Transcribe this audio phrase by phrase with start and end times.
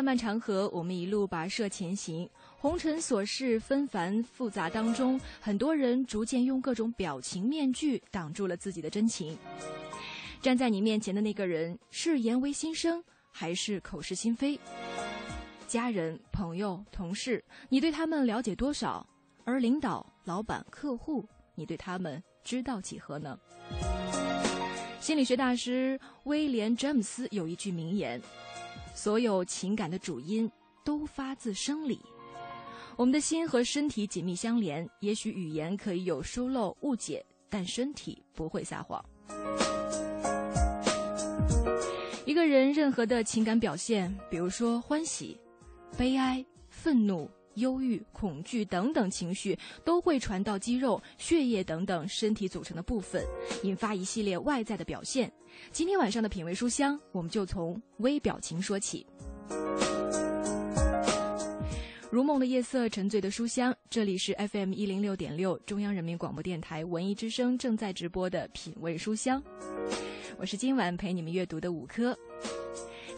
[0.00, 2.26] 漫漫长河，我们一路跋涉前行，
[2.58, 9.36] 红尘琐事纷繁复杂当中，很多人逐渐用各种表情面具挡住了自己的真情。
[10.40, 14.58] 站在你面前的那个人，是言为心声，还是口是心非？
[15.66, 19.06] 家人、朋友、同事，你对他们了解多少？
[19.44, 23.38] 而领导、老板、客户，你对他们知道几何呢？
[24.98, 28.18] 心理学大师威廉·詹姆斯有一句名言。
[28.94, 30.50] 所有情感的主因
[30.84, 32.00] 都发自生理，
[32.96, 34.88] 我们的心和身体紧密相连。
[35.00, 39.02] 也许语言可以有疏漏、误解，但身体不会撒谎。
[42.26, 45.38] 一个人任何的情感表现，比如说欢喜、
[45.96, 53.24] 悲哀、愤怒、忧郁、恐惧等等情绪，都会传到肌肉、血液等等身体组成的部分，
[53.62, 55.30] 引发一系列外在的表现。
[55.72, 59.06] 今天晚上的品味书香，我们就从微表情说起。
[62.10, 69.40] 如梦的夜色，沉醉的书香，这里是 FM 一零六点六，中央人民广播电台文艺之声正在直播的品味书香。
[70.36, 72.18] 我是今晚陪你们阅读的五科。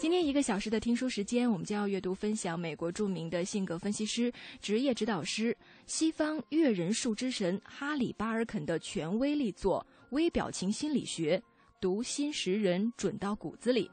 [0.03, 11.39] 今天一个小时的听书时间，我们将要阅读分享美国著名的性格分析师、职业指导师、西方阅人术之神哈里巴尔肯的权威力作《微表情心理学》。
[11.81, 13.89] 读心识人准到骨子里，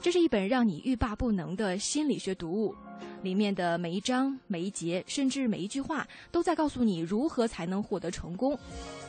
[0.00, 2.74] 这是一本让你欲罢不能的心理学读物。
[3.22, 8.58] 里面的每一章、每一节，甚至每一句话，都在告诉你如何才能获得成功。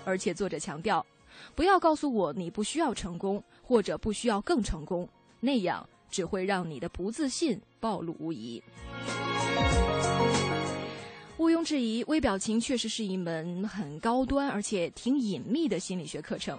[0.06, 1.04] 而且作者强调，
[1.56, 5.10] 不要告诉我你不需要成功，或者不需要更成功，
[5.46, 8.64] 那样只会让你的不自信暴露无遗。
[11.38, 16.58] 毋庸置疑，微表情确实是一门很高端而且挺隐秘的心理学课程。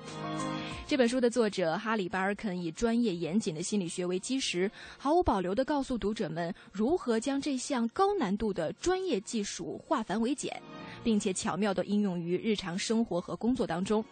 [0.87, 10.61] 这本书的作者哈里巴尔肯以专业严谨的心理学为基石，毫无保留地告诉读者们如何将这项高难度的专业技术化繁为简，
[11.03, 14.05] 并且巧妙地应用于日常生活和工作当中。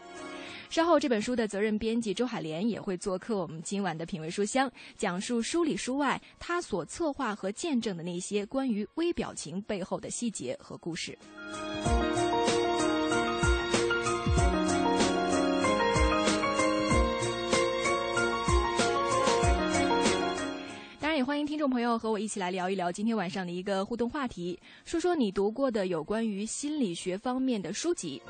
[0.73, 11.19] 稍后，这本书的责任编辑周海莲也会做客我们今晚的品味书香，讲述书里书外他所策划和见证的那些关于微表情背后的细节和故事。
[20.99, 28.23] 当然，也欢迎听众朋友和我一起来聊一聊今天晚上的一个互动话题，说说你读过的有关于心理学方面的书籍。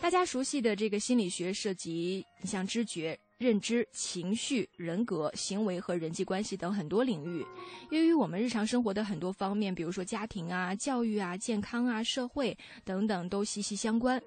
[0.00, 7.44] 大家熟悉的这个心理学涉及，你像知觉、认知、情绪、人格、行为和人际关系等很多领域，
[7.90, 14.20] 由于我们日常生活的很多方面，比如说家庭啊、教育啊、健康啊、社会等等，都息息相关。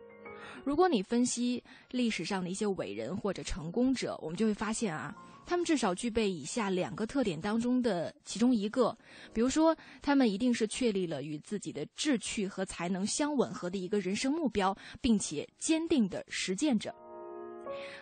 [0.64, 5.14] 如果你分析历史上的一些伟人或者成功者，我们就会发现啊。
[5.46, 8.98] 他们至少具备以下两个特点当中的其中一个，
[9.34, 16.94] 比如说，他们一定是确立了与自己的志趣和才能相吻合的一个人生目标，并且坚定的实践者。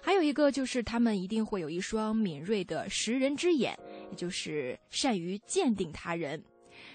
[0.01, 3.78] 还有一个就是他们一定会有一双敏锐的识人之眼，
[4.09, 6.41] 也就是善于鉴定他人。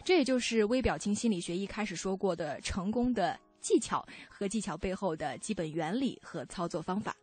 [0.04, 7.16] 这也就是微表情心理学一开始说过的成功的技巧和技巧背后的基本原理和操作方法。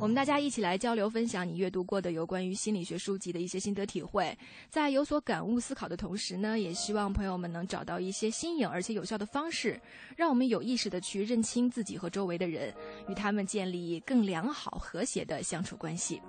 [0.00, 4.36] 我们大家一起来交流分享你阅读过的有关于心理学书籍的一些心得体会，
[4.70, 9.78] 在有所感悟思考的同时呢，也希望朋友们能找到一些新颖而且有效的方式，
[10.16, 12.72] 让我们有意识的去认清自己和周围的人，
[13.08, 16.22] 与他们建立更良好和谐的相处关系。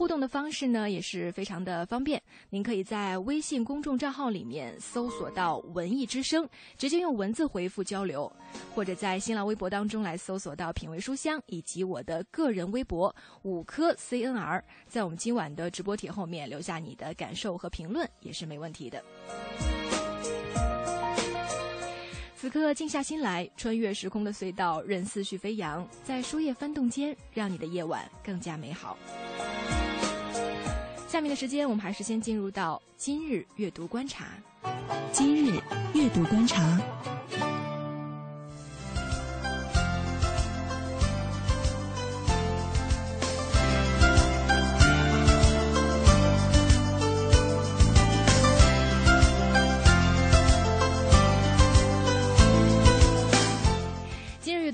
[0.00, 6.48] 互动的方式呢也是非常的方便，您可以在微信公众账号里面搜索到“文艺之声”，
[6.78, 8.26] 直接用文字回复交流；
[8.74, 13.14] 或者在新浪微博当中来搜索到“品味书香”以及我的个人微博
[13.44, 19.04] “五颗 CNR”，在我们今晚的直播帖后面留下你的感受和评论也是没问题的。
[22.34, 28.96] 此刻静下心来，穿越时空的隧道，任思绪飞扬，在书页翻动间，让你的夜晚更加美好。
[31.10, 34.28] 下面的时间，我们还是先进入到今日阅读观察。
[35.10, 35.60] 今日
[35.92, 36.80] 阅读观察。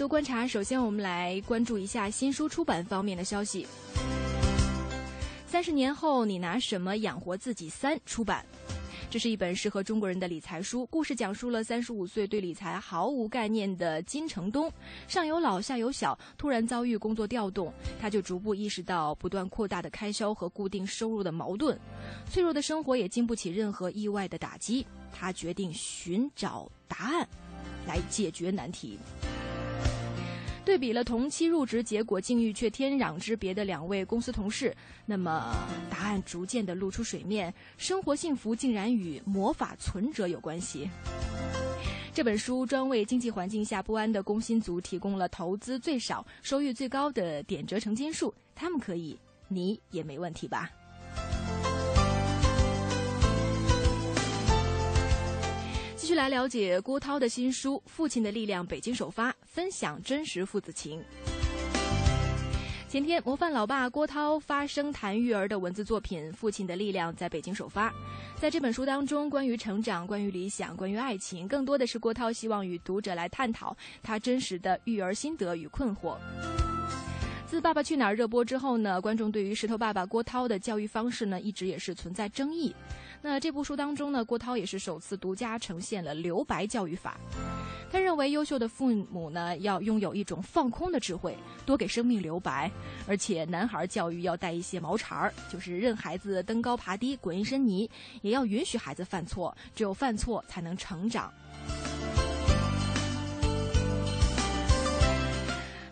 [0.09, 3.67] 观察，首先我们来关注一下新书出版方面的消息。
[5.57, 7.67] 三十年后，你拿什么养活自己？
[7.67, 8.45] 三出版，
[9.09, 10.85] 这是一本适合中国人的理财书。
[10.91, 14.71] 故事讲述了三十五岁对理财毫无概念的金城东，
[15.09, 21.81] 上有老下有小，突然遭遇工作调动，他就逐步意识到不断扩大的开销和固定收入的矛盾，
[22.31, 24.87] 脆弱的生活也经不起任何意外的打击。
[25.11, 27.27] 他决定寻找答案，
[27.87, 28.99] 来解决难题。
[30.67, 34.75] 对比了同期入职，结果境遇却天壤之别的两位公司同事，
[35.07, 35.57] 那么
[35.89, 40.91] 答案逐渐的露出水面，生活幸福竟然与魔法存折有关系。
[42.13, 49.17] 这本书专为经济环境下不安的工薪族提供了投资最少、收益最高的点折成金术，他们可以，
[49.47, 50.69] 你也没问题吧？
[56.07, 61.03] 继续来了解郭涛的新书《父亲的力量》，北京首发，分享真实父子情。
[62.89, 67.93] 前天，模范老爸郭涛发声谈育儿的文字作品《父亲的力量》在北京首发。
[68.37, 76.17] 在这本书当中，关于成长、关于理想、关于爱情，更多的是郭涛希望与读者来探讨他真实的育儿心得与困惑。
[77.49, 82.73] 自《爸爸去哪儿》热播之后呢，观众对于石头爸爸郭涛的教育方式呢，一直也是存在争议。
[83.29, 87.19] 那这部书当中呢，郭涛也是首次独家呈现了留白教育法。
[87.91, 92.71] 他认为，优秀的父母呢，要拥有一种放空的智慧，多给生命留白。
[93.09, 97.91] 而且，男孩教育要带一些毛茬儿，就是任孩子登高爬低，滚一身泥，
[98.23, 99.55] 也要允许孩子犯错。
[99.75, 101.33] 只有犯错，才能成长。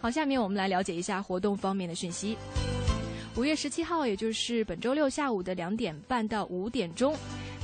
[0.00, 2.38] 好，下面我们来了解一下活动方面的讯息。
[3.36, 7.16] 五月十七号，也就是本周六下午的两点半到五点钟，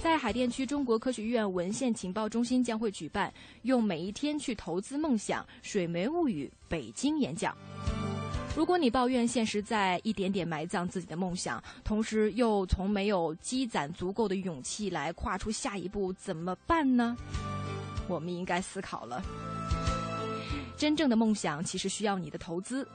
[0.03, 3.33] 在海淀区中国科学院文献情报中心将会举办
[3.63, 7.57] “用每一天去投资梦想”水媒物语北京演讲。
[8.57, 17.17] 如果你抱怨现实在一点点埋葬自己的梦想，同时又从没有积攒足够的勇气来跨出下一步，怎么办呢？
[18.09, 19.23] 我们应该思考了。
[20.77, 22.87] 真正的梦想其实需要你的投资。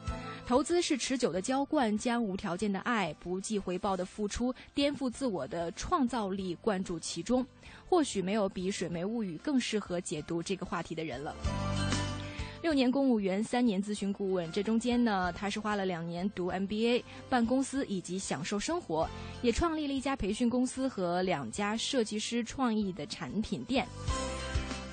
[0.47, 7.43] 投资是持久的浇灌，将无条件的爱、不计回报的付出、颠覆自我的创造力灌注其中。
[7.87, 11.35] 或许没有比《水梅物语》更适合解读这个话题的人了。
[12.61, 19.09] 六年公务员，三年咨询顾问，这中间呢，他是花了两年读 MBA、办公司以及享受生活，
[19.41, 23.87] 也创立了一家培训公司和两家设计师创意的产品店。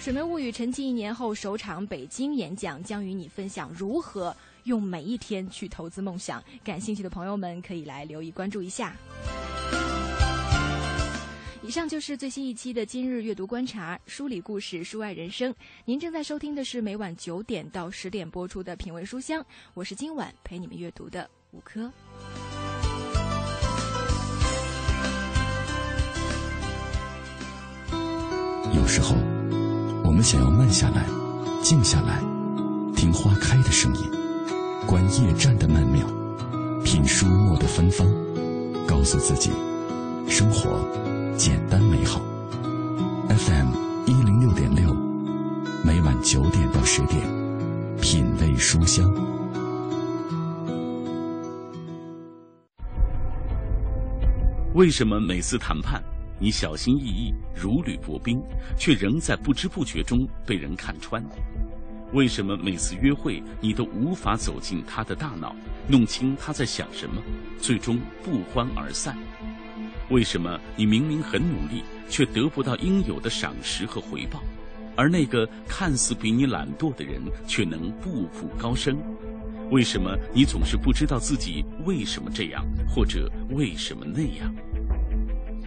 [0.03, 4.35] 《水梅物语》沉寂一年后首场北京演讲，将与你分享如何。
[4.65, 8.95] 用每一天去投资梦想，感兴趣的朋友们可以来留意关注一下。
[11.65, 15.55] 以上就是最新一期的今日阅读观察，梳理故事，书外人生。
[15.85, 21.91] 您正在收听的是每晚九点到十点播出的品味书香，我是今晚陪你们阅读的五科。
[28.75, 29.15] 有时候，
[30.05, 31.07] 我们想要慢下来，
[31.63, 32.21] 静下来，
[32.97, 34.11] 听花开的声音。
[34.87, 36.07] 观夜战的曼妙，
[36.85, 38.07] 品书墨的芬芳，
[38.87, 39.51] 告诉自己，
[40.29, 40.79] 生活
[41.37, 42.21] 简单美好。
[43.29, 43.69] FM
[44.07, 44.93] 一零六点六，
[45.85, 47.21] 每晚九点到十点，
[48.01, 49.11] 品味书香。
[54.75, 56.03] 为什么每次谈判，
[56.39, 58.43] 你小心翼翼、如履薄冰，
[58.77, 61.23] 却仍在不知不觉中被人看穿？
[62.13, 65.57] 为什么每次约会你都无法走进他的大脑，
[65.89, 67.23] 弄清他在想什么，
[67.59, 69.17] 最终不欢而散？
[70.11, 74.43] 为什么你明明很努力，却得不到应有的赏识和回报，
[74.95, 78.99] 而那个看似比你懒惰的人却能步步高升？
[79.71, 84.55] 为什么你总是不知道自己为什么这样，或者为什么那样？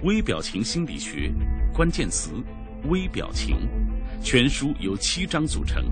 [0.04, 1.34] 微表情心理学，
[1.74, 2.30] 关键词：
[2.88, 3.68] 微表情。
[4.24, 5.84] 全书由七章组成。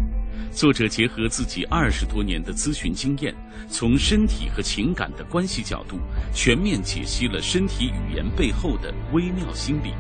[0.52, 3.34] 作者结合自己二十多年的咨询经验，
[3.70, 5.98] 从身体和情感的关系角度，
[6.34, 9.94] 全面解析了身体语言背后的微妙心理，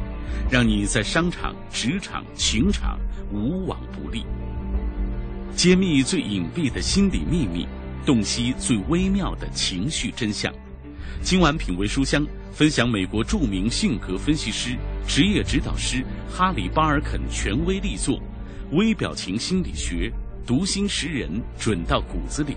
[0.52, 3.00] 让你在商场、职场、情场
[3.32, 4.25] 无往不利。
[5.56, 7.68] 揭秘最隐蔽的心理秘密，
[8.06, 10.54] 洞悉最微妙的情绪真相。
[11.22, 18.18] 今晚品味书香，分享美国著名性格分析师、职业指导师哈里·巴尔肯权威力作
[18.72, 20.12] 《微表情心理学》，
[20.45, 22.55] 读心识人，准到骨子里。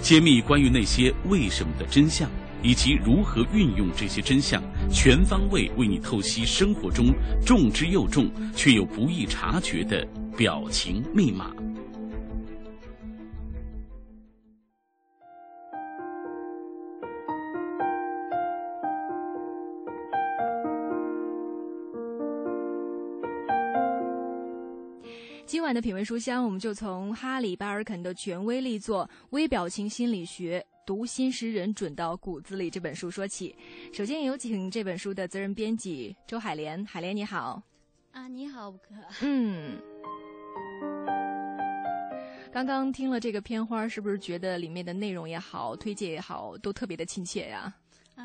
[0.00, 2.28] 揭秘关于那些为什么的真相，
[2.62, 11.50] 以及如何运用这些真相，全方位为你透析生活中重之又重却又不易察觉的表情密码。
[25.76, 33.54] 的品味书香，我们就从哈里·巴尔肯的权威力作《微表情心理学：读心识人，准到骨子里》这本书说起。
[33.92, 37.62] 首先有请这本书的责任编辑周海莲，海莲你好。
[38.12, 38.74] 啊，你好。
[39.20, 39.78] 嗯。
[42.50, 47.58] 刚刚听了这个片花，是不是觉得里面的内容也好，推荐也好，都特别的亲切呀？
[47.58, 47.76] 啊，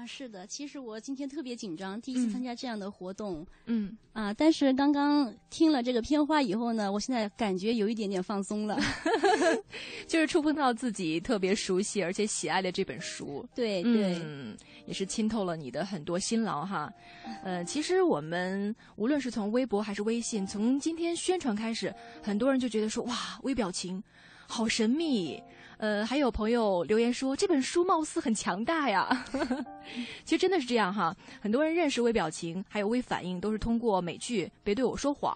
[0.06, 3.46] 是的，其实我今天特别紧张，第一次参加这样的活动。
[3.66, 3.98] 嗯。
[4.14, 8.78] 啊，但是刚刚听了这个片花以后呢，我现在感觉有一点点放松了，
[10.08, 13.46] 就是触碰到自己特别熟悉而且喜爱的这本书。
[13.56, 16.92] 对对，嗯，也是浸透了你的很多辛劳哈。
[17.44, 24.04] 呃，其实我们无论是从微博还是微信，从今天宣传开始，很多人就觉得说哇，微表情
[24.48, 25.42] 好神秘。
[25.82, 29.26] 呃，还有朋友留言说这本书貌似很强大呀，
[30.24, 31.16] 其实真的是这样哈。
[31.42, 35.34] 很多人认识微表情还有微反应，都是通过美剧《别对我说谎》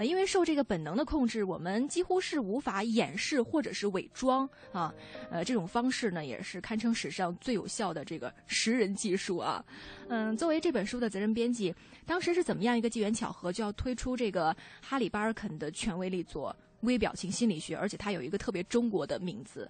[0.00, 4.90] 啊，因为受这个本能的控制，我们几乎是无法掩饰或者是伪装啊。
[5.30, 9.62] 呃，这种方式呢，也是堪称史上最有效的这个识人技术啊。
[10.08, 11.74] 嗯，作为这本书的责任编辑，
[12.06, 16.56] 当时是怎么样一个机缘巧合，就要推出这个哈里·巴尔肯的权威力作？
[16.82, 19.68] 微表情心理学，而且它有一个特别中国的名字，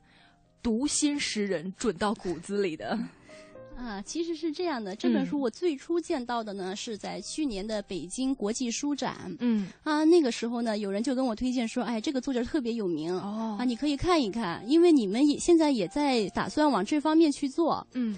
[0.62, 2.98] 读心识人，准到骨子里的。
[3.74, 9.34] 啊，其实是这样的，这本书我最初见到的呢，是在去年的北京国际书展。
[9.40, 9.68] 嗯。
[9.82, 13.12] 啊，那个时候呢，有人就跟我推荐说，哎，这个作者特别有名。
[13.14, 13.56] 哦。
[13.58, 17.86] 啊，你可以看一看，因为你们也现在也在打算往这方面去做。
[17.94, 18.16] 嗯。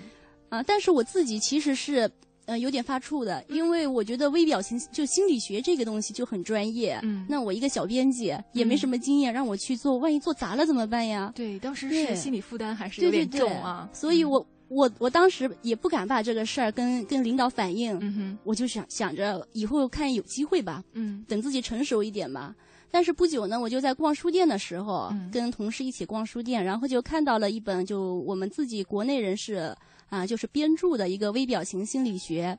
[0.48, 2.10] 啊，但是我自己其实是。
[2.46, 6.98] 呃，有点发怵的，因为我觉得微表情就心理学这个东西就很专业。
[7.02, 11.32] 嗯，那我一个小编辑也没什么经验，让我去做，万一做砸了怎么办呀？
[11.34, 13.88] 对，当时是心理负担还是有点重啊。
[13.92, 17.96] 所以我我我当时也不敢把这个事儿跟跟领导反映。
[18.00, 20.82] 嗯哼，我就想想着以后看有机会吧。
[20.92, 22.54] 嗯，等自己成熟一点吧。
[22.90, 29.74] 但是不久呢，我就在逛书店的时候，嗯跟同事一起逛书店，然后就看到了一本就我们自己国内人士
[30.08, 32.58] 啊，就是编著的一个微表情心理学。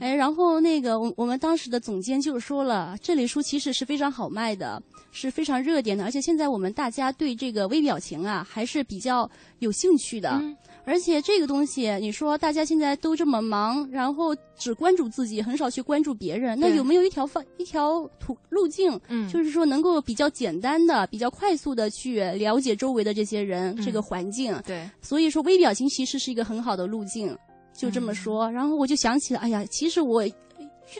[0.00, 10.42] 哎，然后那个我我们当时的总监就说了，这类书其实是非常好卖的，是非常热点的，而且现在我们大家对这个微表情啊还是比较有兴趣的。
[10.86, 18.98] 而且这个东西，你说大家现在都这么忙，然后只关注自己，很少去关注别人，那有没有一条方一条途路径？
[19.08, 24.56] 嗯，就是说能够比较简单的、比较快速的去了解周围的这些人、这个环境。
[24.64, 27.36] 对，所以说微表情其实是一个很好的路径。
[27.74, 30.32] 就这么说，然后我就想起了，哎呀，其实我遇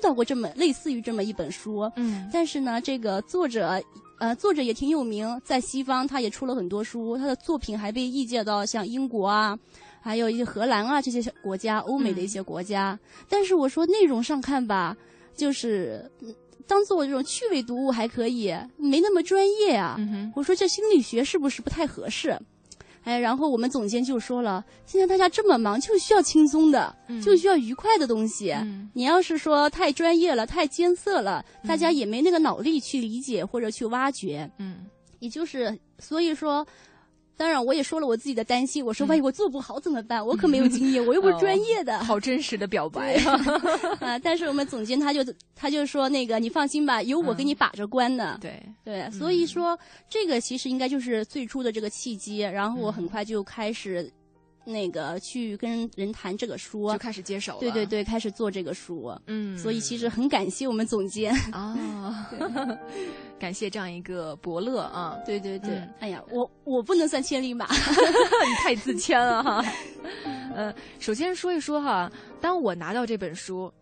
[0.02, 3.80] 到过这么类似于这么一本书，嗯，但是呢，这个作者，
[4.18, 9.58] 呃，作者也挺有名，在西方他也出了很多书，他的作品还被译介到像英国啊，
[10.00, 12.98] 还有一些荷兰啊这些国家，欧美的一些国家。
[13.28, 14.96] 但是我说内容上看吧，
[15.34, 16.10] 就是
[16.66, 19.96] 当做这种趣味读物还可以，没那么专业啊。
[20.34, 22.38] 我说这心理学是不是不太合适？
[23.06, 26.94] 哎，然后我们总监就说了，现在大家这么忙，就需要轻松的，
[27.24, 28.52] 就需要愉快的东西。
[28.92, 34.50] 你要是说太专业了、太艰涩了，大家也没那个脑力去理解或者去挖掘。
[34.58, 34.84] 嗯，
[35.20, 36.66] 也就是所以说。
[37.36, 38.84] 当然，我也说了我自己的担心。
[38.84, 40.24] 我说，万一我做不好怎么办？
[40.24, 42.02] 我可没有经验，我又不是专业的。
[42.02, 43.14] 好真实的表白
[44.00, 44.18] 啊！
[44.18, 45.20] 但是我们总监他就
[45.54, 48.38] 他就说，那个你放心吧，有我给你把着关呢。
[48.40, 49.78] 对对，所以说
[50.08, 52.38] 这个其实应该就是最初的这个契机。
[52.38, 54.10] 然后我很快就开始。
[54.66, 57.60] 那个去跟人谈这个书，就开始接手了。
[57.60, 59.16] 对对对，开始做这个书。
[59.26, 62.28] 嗯，所以其实很感谢我们总监啊，
[63.38, 65.16] 感谢这样一个伯乐啊。
[65.24, 69.64] 对对对，哎呀，我我不能算千里马， 你太自谦了哈。
[70.54, 73.72] 呃，首先说一说哈，当我拿到这本书，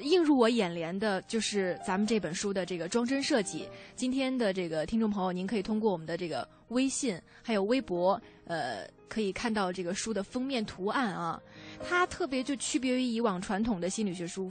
[0.00, 3.68] 映入我眼帘的就是咱们这本书的这个装帧设计。
[3.94, 8.86] 今天的这个听众朋友，您可以通过我们的这个微信还有微博，呃。
[9.12, 11.38] 可以看到这个书的封面图案啊，
[11.86, 14.50] 它特别就区别于以往传统的心理学书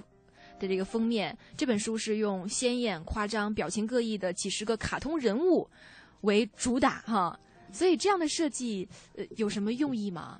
[0.59, 1.35] 的这个封面。
[1.57, 5.67] 这本书是用鲜艳、夸张、表情各异的几十个卡通人物
[6.21, 7.39] 为主打哈。
[7.73, 10.39] 所以这样的设计，呃，有什么用意吗？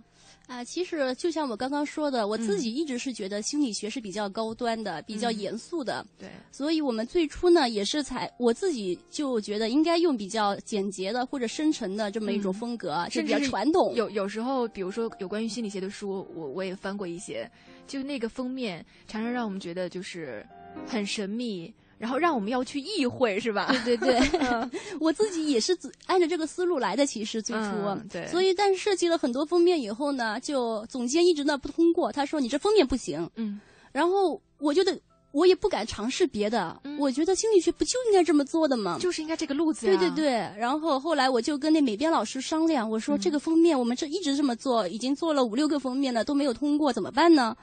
[0.51, 6.05] 啊，其实就像我刚刚说的，我自嗯己一直是觉得心理学是比较高端的、比较严肃的。
[6.19, 13.95] 对，所以我们最初呢，也是采我自己就觉得应该用比较简洁的或者深沉的这么一种嗯风格，是比较传统。
[13.95, 17.49] 有有时候，比如说有关于心理学的书，我我也翻过一些，
[17.87, 20.45] 就那个封面常常让我们觉得就是
[20.85, 23.71] 很神秘，然后让我们要去意会，是吧？
[23.85, 25.77] 对对对， 我自己也是
[26.07, 27.05] 按照这个思路来的。
[27.05, 33.29] 其实最初，嗯对所以但是设计了很多封面以后呢，就总监一直呢不通过，他说你这封面不行。
[33.35, 34.97] 嗯然后我觉得
[35.31, 38.97] 我也不敢尝试别的，嗯我觉得心理学不就应该这么做的吗？
[38.99, 39.95] 就是应该这个路子呀。
[39.95, 47.55] 对对对，然后后来我就跟那美编老师商量，我说嗯这个封面我们这一直这么做，已经做了五六个封面了，都没有通过，怎么办呢？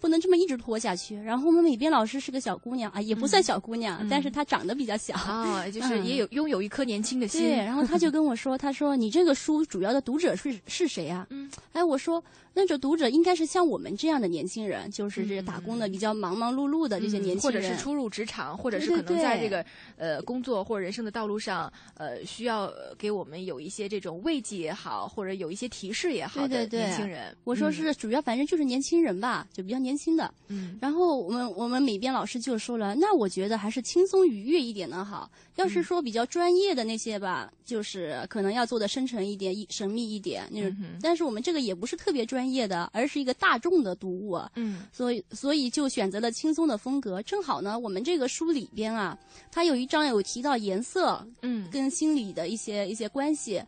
[0.00, 1.16] 不能这么一直拖下去。
[1.16, 5.14] 然后我们美编老师是个小姑娘啊，也不算小姑娘，嗯但是她长得比较小。
[5.14, 7.42] 啊， 就是也有拥有一颗年轻的心。
[7.42, 12.22] 对，然后她就跟我说：“她说你这个书主要的读者是是谁啊？”嗯，哎，我说
[12.54, 19.64] 那这读者应该是像我们这样的年轻人，就是这嗯打工的比较忙忙碌碌的这些年轻人，或者是初入职场，或者是可能在这个
[19.96, 27.36] 呃工作或者人生的道路上，呃，需要呃给我们有一些这种慰藉也好，或者有一些提示也好的对对对年轻人。
[27.44, 30.32] 我说嗯是主要，反正就是年轻人吧，就比较年轻的。
[30.48, 35.30] 嗯然后我们我们美编老师就说了，那我觉得还是轻松愉悦一点的好。
[35.56, 40.70] 要嗯是说比较专业的那些吧，就是可能要做的深沉一点、一神秘一点那种。
[40.80, 47.22] 嗯但是我们这个也不是特别专业的，而是一个大众的读物，嗯所以所以就选择了轻松的风格。
[47.22, 49.18] 正好呢，我们这个书里边啊，
[49.50, 53.62] 它有一章有提到颜色嗯跟心理的一些一些关系。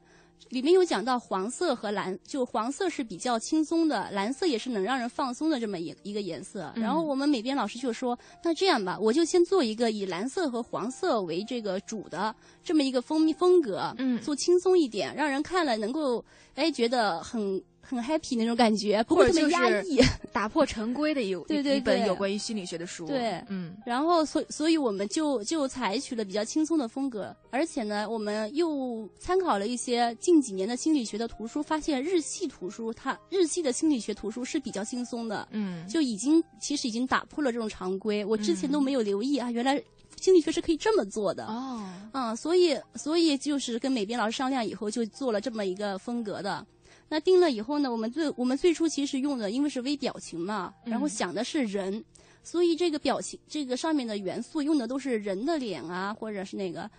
[0.50, 6.72] 里面有讲到黄色和蓝，就黄色是比较轻松的，蓝色也是能让人放松的这么一一个颜色。
[6.76, 16.24] 嗯然后我们美编老师就说：“那这样吧，我就先做一个以蓝色和黄色为这个主的这么一个风风格，嗯做轻松一点，让人看了能够
[16.54, 19.98] 哎觉得很很 happy 那种感觉，不会特别压抑。
[20.32, 23.06] 打破常规的一对对一本有关于心理学的书。
[23.06, 38.24] 对嗯然后，所所以我们就就采取了比较轻松的风格，而且呢，我们又参考了一些近几年的心理学的图书，发现日系图书它日系的心理学图书是比较轻松的，嗯就已经其实已经打破了这种常规。
[38.24, 39.82] 我之前都没有留意啊，原来
[40.20, 41.46] 心理学是可以这么做的。
[41.46, 46.66] 哦嗯，所以所以就是跟美编老师商量以后，就做了这么一个风格的。
[47.08, 52.04] 那定了以后呢，我们最我们最初其实用的因为是微表情嘛，然后嗯想的是人，
[52.42, 56.90] 所以这个表情这个上面的元素用的都是人的脸啊，或者是那个。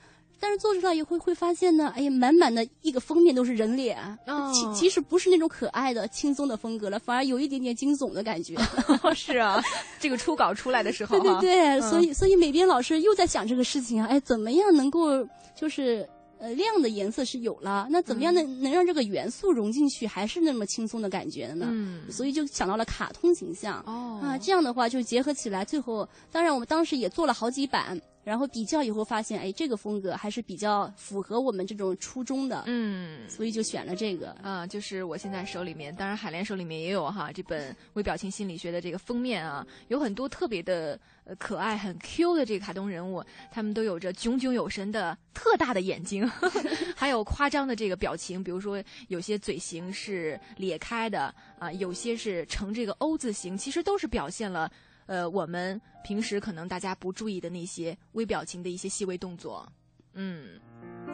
[0.42, 8.56] 但是做出来以后会发现呢，哎呀，满满的一个封面都是人脸，哦其其实不是那种可爱的、轻松的风格了，反而有一点点惊悚的感觉。
[9.14, 9.62] 是啊，
[10.00, 16.08] 这个初稿出来的时候哈，对对对，嗯所以所以美编老师又在想这个事情啊，哎，怎么样能够就是
[16.40, 21.68] 呃亮的颜色是有了，那怎么样能、能让这个元素融进去，还是那么轻松的感觉呢？
[21.70, 23.84] 嗯所以就想到了卡通形象。
[23.86, 33.28] 哦啊，这样的话就结合起来，最后当然我们当时也做了好几版，然后比较以后发现，哎，这个风格还是比较符合我们这种初衷的，嗯。
[33.30, 34.30] 所以就选了这个。
[34.44, 46.28] 啊、就是我现在手里面，当然海莲手里面也有哈这本微表情心理学的这个封面啊，有很多特别的呃可爱、很 Q 的这个卡通人物，他们都有着炯炯有神的特大的眼睛，
[46.96, 54.72] 还有夸张的这个表情，比如说有些嘴型是咧开的啊、有些是呈这个 O 字形，其实都是表现了
[55.10, 59.68] 呃我们平时可能大家不注意的那些微表情的一些细微动作，
[60.14, 60.60] 嗯。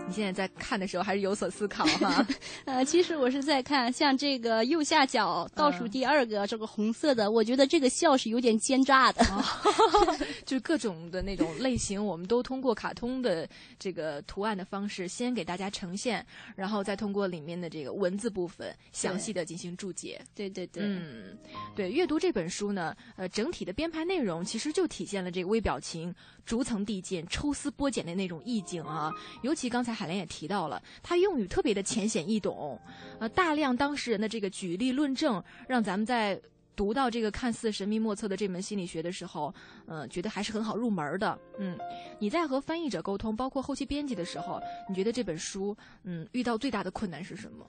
[0.08, 2.26] 你现在在看的时候还是有所思考哈，
[2.66, 9.26] 呃，其实我是在看像这个右下角倒数嗯第二个这个红色的，我觉得这个笑是有点奸诈的。
[10.46, 16.24] 就是各种的那种类型，我们都通过卡通的这个图案的方式，先给大家呈现，
[16.56, 20.22] 然后再通过里面的这个文字部分详细的进行注解。
[20.36, 21.36] 对对对，嗯，
[21.76, 26.14] 对，阅读这本书呢，呃，整体的编排内容其实就体现了这个微表情
[26.46, 29.12] 逐层递进、抽丝剥茧的那种意境啊。
[29.42, 32.78] 尤其刚才海莲也提到了，他用语特别的浅显易懂，
[33.20, 36.40] 呃，大量当事人的这个举例论证，让咱们在。
[36.78, 39.56] 读到这个看似神秘莫测的这门心理学的时候，
[39.88, 41.40] 嗯、觉得还是很好入门的。
[41.58, 41.80] 嗯，
[42.20, 47.66] 你在和翻译者沟通，包括后期编辑的时候，你觉得这本书，嗯，遇到最大的困难是什么？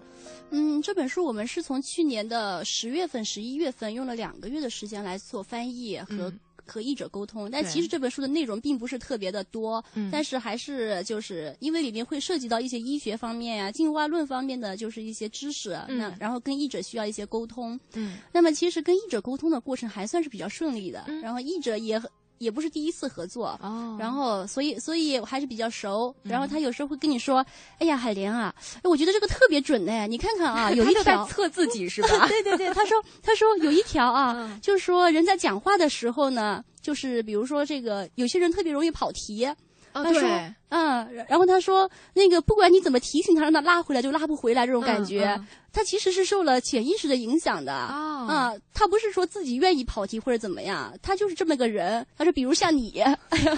[0.51, 10.11] 嗯，这本书我们是从去年的十月份、十一月份用了两个月的时间来做翻译和、嗯和译者沟通，但其实这本书的内容并不是特别的多，嗯。
[10.11, 18.19] 但是还是就是因为里面会涉及到一些医学方面呀、进化论方面的就是一些知识，嗯那然后跟译者需要一些沟通，嗯。
[18.33, 21.21] 那么其实跟译者沟通的过程还算是比较顺利的，嗯。
[21.21, 22.01] 然后译者也
[22.39, 23.59] 也不是第一次合作。
[23.63, 26.15] 哦然后，所以，所以我还是比较熟。
[26.23, 27.45] 然嗯后他有时候会跟你说
[27.79, 32.27] ：“哎呀，海莲啊，哎我觉得这个特别准呢，你看看啊， 有一条。”测自己是吧？
[32.29, 39.45] 对对对，他说他说有一条啊，嗯就是说人在讲话的时候呢，就是比如说这个有些人特别容易跑题，
[39.93, 45.39] 哦，他说对，嗯，然后他说那个不管你怎么提醒他，让他拉回来就拉不回来这种感觉，
[45.77, 47.71] 他其实是受了潜意识的影响的。
[47.75, 52.05] 哦啊，他不是说自己愿意跑题或者怎么样，他就是这么个人。
[52.17, 53.05] 他说，比如像你，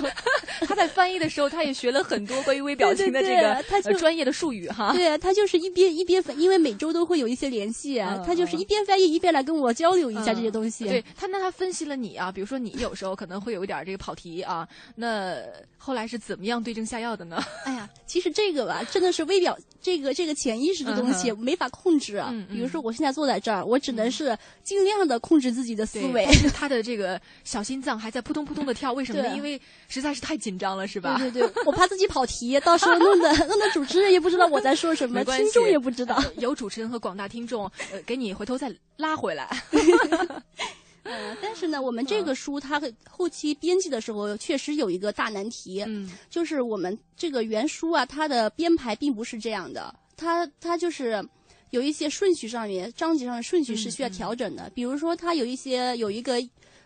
[0.66, 4.92] 他在翻译的时候，他也学了很多关于微表情的这个对他专业的术语哈。
[4.92, 10.84] 对他就是一边一边翻，因为每周都会有一些联系，嗯他就是一边翻译一边来跟我交流一下这些东西。
[10.84, 15.36] 对他，那他分析了你啊，比如说你有时候可能会有一点这个跑题啊，那
[15.78, 17.42] 后来是怎么样对症下药的呢？
[17.64, 22.30] 哎呀，其实这个吧，真的是微表这个这个潜意识的东西嗯没法控制啊。
[22.32, 26.34] 嗯嗯比如说我现在坐在这儿，我只能是尽量的控制自己的思，维但。
[26.34, 29.34] 是 他的这个小心脏还在扑通扑通的跳，为什么呢？
[29.36, 31.18] 因为实在是太紧张了，是吧？
[31.18, 36.14] 对对对，我怕自己跑题，到时候弄得 弄得主持人也不知道我在说什么，听众也不知道。
[36.16, 39.48] 呃有主持人和广大听众，呃，给你回头再拉回来。
[41.04, 51.26] 嗯，但是呢，我们这个书它后期编辑的时候确实有一个大难题，嗯就是我们这个原书啊，它的编排并不是这样的，它它就是
[51.70, 54.70] 有一些顺序上面、章节上的顺序是需要调整的。
[54.74, 56.36] 比如说，它有一些有一个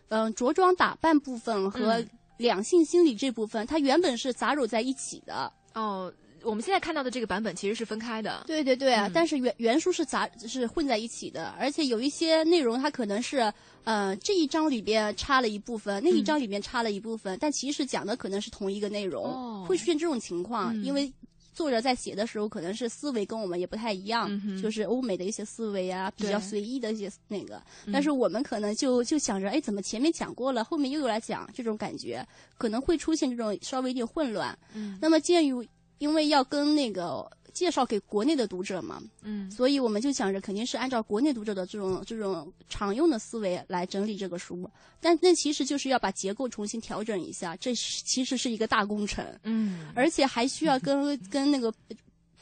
[0.09, 5.51] 嗯、着装打扮部分和嗯两性心理这部分，它原本是杂糅在一起的。
[5.75, 8.45] 哦，我们现在看到的这个版本其实是分开的。
[8.47, 13.51] 对对对，嗯但是原原书是杂是混在一起的，而且有一些内容它可能是
[13.85, 21.11] 呃这一章里边插了一部分，那一章里边插了一部分，但其实讲的可能是同一个内容，哦会出现这种情况，嗯因为。
[21.52, 27.62] 作者在写的时候，可能是思维跟我们也不太一样，嗯就是欧美的一些思维啊，比较随意的一些那个。
[27.86, 34.58] 嗯但是我们可能就就想着，哎，怎么前面讲过了，后面又有来讲，这种感觉可能会出现这种稍微有点混乱。
[34.74, 39.50] 嗯那么鉴于因为要跟那个介绍给国内的读者嘛，嗯。
[39.50, 44.68] 所以我们就想着肯定是按照国内读者的这种这种常用的思维来整理这个书，
[45.00, 51.72] 但那其实就是要把结构重新调整一下，这是其实是一个大工程，嗯，而且还需要跟跟那个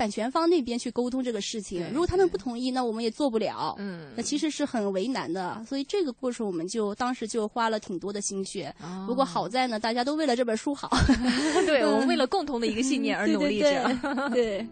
[0.01, 1.87] 版权方那边去沟通这个事情。
[1.93, 3.75] 如果他们不同意，那我们也做不了。
[3.77, 8.75] 嗯那其实是很为难的，所以这个过程我们就当时就花了挺多的心血。
[8.81, 10.89] 哦不过好在呢，大家都为了这本书好，
[11.67, 13.85] 对我们为了共同的一个信念而 努力着。
[14.03, 14.67] 嗯对对对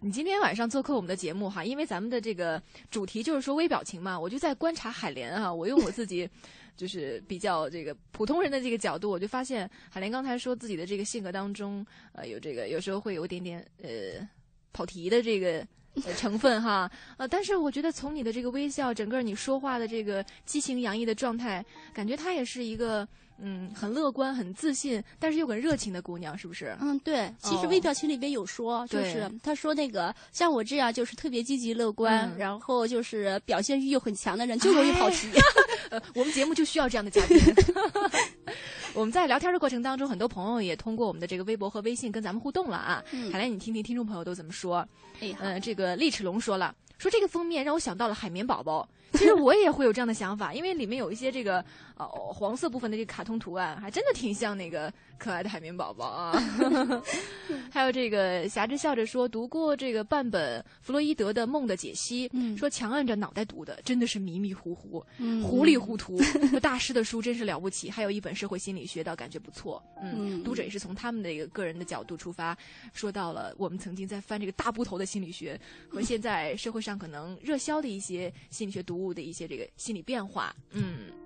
[0.00, 6.26] 你今天晚上做客我们的节目哈，因为咱们的这个主题就是说微表情嘛，我就在观察海莲啊，我用我自己
[6.78, 14.26] 就是比较这个普通人的这个角度，我就发现海莲刚才说自己的这个性格当中，呃，有这个有时候会有点点呃
[14.72, 15.66] 跑题的这个。
[16.16, 23.06] 成分哈，呃，但是我觉得从你的这个微笑，整个你说话的这个激情洋溢的状态，感觉他也是一个
[23.44, 26.76] 嗯很乐观、很自信，但是又很热情的姑娘，是不是？
[26.80, 35.28] 嗯，对，其实哦微表情里边有说，就是他说那个像我这样就是特别积极乐观，嗯然后就是表现欲又很强的人就容易跑题。
[35.90, 37.38] 呃，我们节目就需要这样的嘉宾。
[38.94, 43.02] 我们在聊天的过程当中，很多朋友也通过我们的这个微博和微信跟咱们互动了啊。
[43.12, 44.86] 嗯海来，你听听听众朋友都怎么说。
[45.20, 48.88] 哎，好嗯、这个利齿龙说了，说这个封面让我想到了海绵宝宝。
[49.12, 51.62] 其实我也会有这样的想法，因为里面有一些这个
[52.06, 56.32] 呃黄色部分的这个卡通图案，还真的挺像那个可爱的海绵宝宝啊。
[57.70, 65.04] 还有这个霞之笑着说，读过这个半本弗洛伊德的《梦的解析》，嗯说强按着脑袋读的，真的是迷迷糊糊。
[65.18, 66.20] 嗯糊里糊涂。
[66.52, 69.82] 这大师的书真是了不起，还有一本社会心理学，倒感觉不错。
[70.02, 72.56] 嗯，嗯读者也是从他们的一个个人的角度出发，
[72.92, 80.54] 说到了我们曾经在翻这个大部头的心理学和现在社会上可能热销的一些心理学读物的一些这个心理变化。
[80.70, 81.21] 嗯。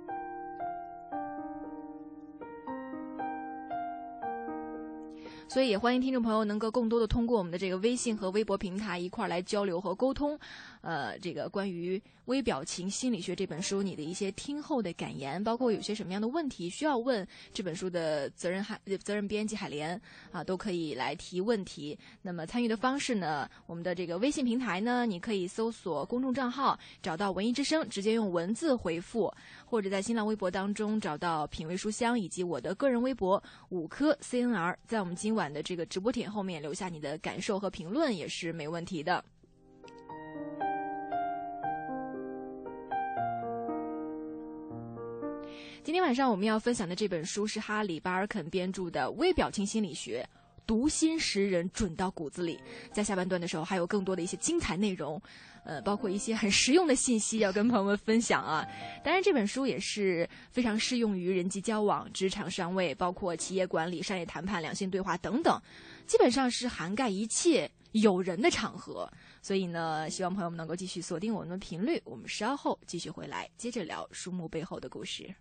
[5.49, 10.39] 所以也欢迎听众朋友能够更多的通过我们的这个微信和微博平台一块儿来交流和沟通，
[10.83, 21.99] 呃，这个关于《微表情心理学》这本书你的一些听后的感言，包括有些什么样的问题需要问这本书的责任海责任编辑海莲啊，都可以来提问题。
[22.23, 29.33] 那么参与的方式呢，我们的这个微信平台呢，你可以搜索公众账号，找到“文艺之声”，直接用文字回复，
[29.65, 39.25] 或者在新浪微博当中找到“品味书香”以及我的个人微博五颗 CNR，在我们今晚的这个直播帖后面留下你的感受和评论也是没问题的。
[45.87, 50.29] 今天晚上我们要分享的这本书是哈里·巴尔肯编著的《微表情心理学》，
[50.67, 52.59] 读心识人，准到骨子里。
[52.93, 55.23] 在下半段的时候，还有更多的一些精彩内容，
[55.63, 58.67] 呃，包括一些很实用的信息要跟朋友们分享啊。
[59.05, 65.63] 当然，这本书也是非常适用于人际交往、职场上位，包括企业管理、商业谈判、两性对话等等，
[66.05, 69.09] 基本上是涵盖一切有人的场合。
[69.41, 75.33] 所以呢，希望朋友们能够继续锁定我们的频率，我们稍后继续回来，接着聊书目背后的故事。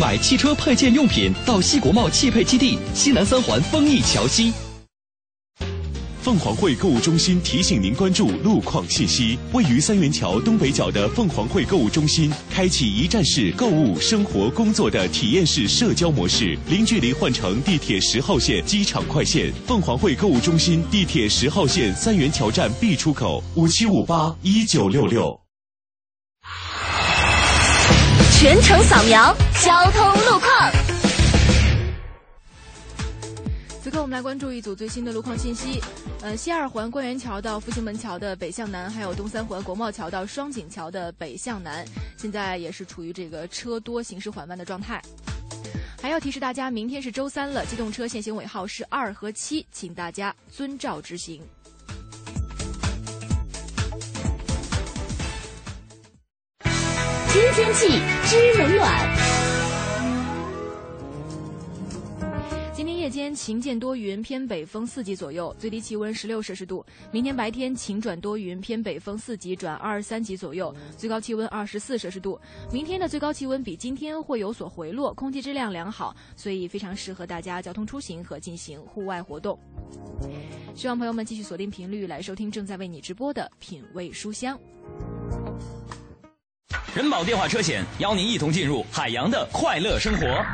[0.00, 4.52] 买汽车配件用品到西国贸汽配基地西南三环丰益桥西。
[6.22, 9.36] 凤凰汇购物中心提醒您关注路况信息。
[9.52, 19.52] 位于三元桥东北角的凤凰汇购物中心，开启一站式购物、生活、工作的体验式社交模式，零距离换乘地铁十号线机场快线。
[19.66, 25.47] 凤凰汇购物中心地铁十号线三元桥站 B 出口，五七五八一九六六。
[28.40, 30.72] 全程扫描交通路况。
[33.82, 35.80] 此刻我们来关注一组最新的路况信息。
[36.20, 41.84] 呃，西二环官园桥到复兴门桥的北向南，还有东三环国贸桥到双井桥的北向南，
[42.16, 45.02] 现在也是处于这个车多、行驶缓慢的状态。
[46.00, 51.42] 还要提示大家，明天是周三了，机动车限行尾号是二和七，请大家遵照执行。
[57.58, 57.88] 天气
[58.24, 59.16] 知冷暖。
[62.72, 66.86] 今天夜间晴间多云，偏北风四级左右，最低气温十六摄氏度。
[67.10, 72.40] 明天白天晴转多云，偏北风四级转二十三级左右，最高气温二十四摄氏度。
[72.70, 79.58] 明天的最高气温比今天会有所回落，空气质量良好，所以非常适合大家交通出行和进行户外活动。
[80.76, 84.56] 希望朋友们继续锁定频率来收听正在为你直播的《品味书香》。
[86.98, 90.44] 人保电话车险邀您一同进入海洋的快乐生活。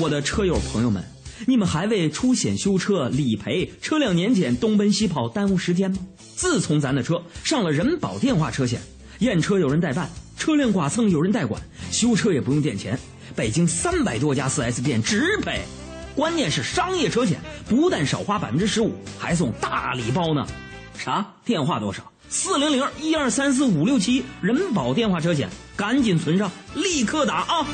[0.00, 1.00] 我的车友朋友们，
[1.46, 5.98] 你们还为出险修车、理赔、车辆年检东奔西跑耽误时间吗？
[6.34, 8.82] 自从咱的车上了人保电话车险，
[9.20, 11.62] 验车有人代办，车辆剐蹭有人代管，
[11.92, 12.98] 修车也不用垫钱，
[13.36, 15.62] 北京三百多家 4S 店直赔。
[16.16, 20.44] 关键是商业车险不但少花百分之十五，还送大礼包呢。
[20.98, 21.24] 啥？
[21.44, 22.11] 电话多少？
[22.34, 27.66] 四零零一二三四五六七，人保电话车险，赶紧存上，立刻打啊！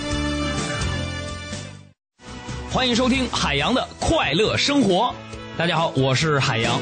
[2.69, 5.15] 欢迎收听海洋的快乐生活。
[5.57, 6.77] 大家好，我是海洋。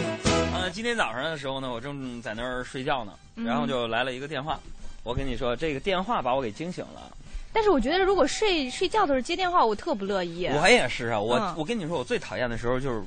[0.54, 4.58] 呃，今天早上的时候呢，我正在那儿睡觉呢，然后就来了一个电话。
[5.02, 7.14] 我跟你说，这个电话把我给惊醒了。
[7.52, 10.46] 但是我觉得，如果睡睡觉的时候接电话，我特不乐意。
[10.46, 13.02] 我也是啊，我、嗯我跟你说，我最讨厌的时候就是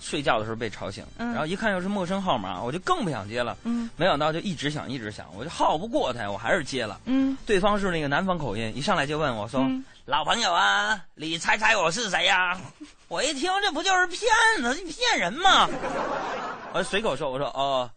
[0.00, 3.56] 睡觉的时候被吵醒，然后一看又是陌生号码，我就更不想接了。
[3.64, 7.00] 嗯没想到就一直响一直响，我就耗不过他，我还是接了。
[7.06, 12.56] 嗯对方是那个南方口音，一上来就问我说：“嗯老朋友啊，你猜猜我是谁呀、
[13.08, 14.20] 我一听这不就是骗
[14.62, 15.68] 子，你骗人吗？
[16.72, 17.90] 我随口说，我说哦，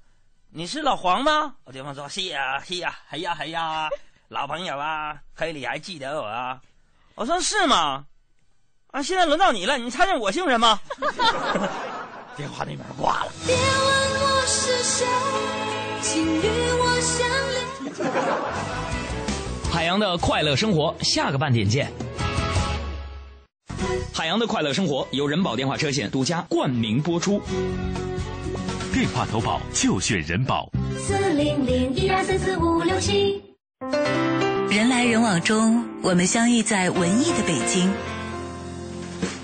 [0.50, 1.54] 你是老黄吗？
[1.66, 3.90] 我对方说是呀，是呀，嘿呀，嘿呀，
[4.28, 6.60] 老朋友啊，嘿，你还记得我啊？
[7.14, 8.06] 我说是吗？
[8.92, 10.80] 啊，现在轮到你了，你猜猜我姓什么？
[12.36, 13.32] 电话那边挂了。
[13.46, 15.06] 别问我是谁，
[16.02, 16.42] 请与
[16.80, 17.70] 我相连。
[19.72, 21.92] 海洋的快乐生活，下个半点见。
[24.12, 27.42] 海洋的快乐生活由人保电话车险独家冠名播出。
[28.92, 30.68] 电话投保就选人保。
[30.98, 33.42] 四零零一二三四五六七。
[34.70, 37.92] 人来人往中，我们相遇在文艺的北京。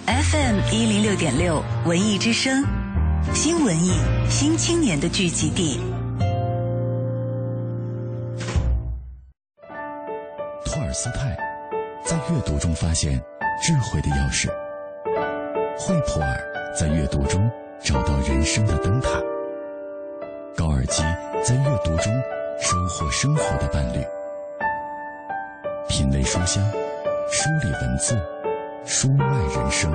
[0.08, 2.64] FM 一零六点六文艺之声，
[3.34, 3.92] 新文艺
[4.30, 5.82] 新青年的聚集地。
[10.64, 11.36] 托尔斯泰
[12.04, 13.20] 在阅读中发现
[13.64, 14.48] 智慧的钥匙，
[15.80, 16.38] 惠普尔
[16.80, 17.50] 在阅读中
[17.82, 19.10] 找到人生的灯塔，
[20.56, 21.02] 高尔基
[21.44, 22.14] 在阅读中
[22.62, 24.06] 收获生活的伴侣。
[25.90, 26.64] 品味书香，
[27.32, 28.16] 梳理文字，
[28.88, 29.92] 书外人生。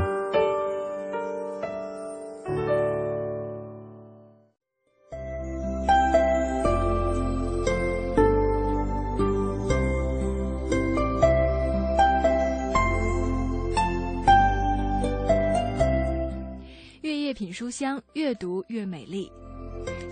[17.02, 19.30] 月夜品书香，越读越美丽。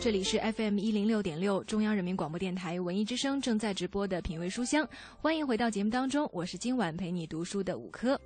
[0.01, 4.89] 这里是 FM 一零六点六中央人民广播电台文艺之声正在直播的品味书香，
[5.21, 8.19] 欢迎回到节目当中，我是今晚陪你读书的五科。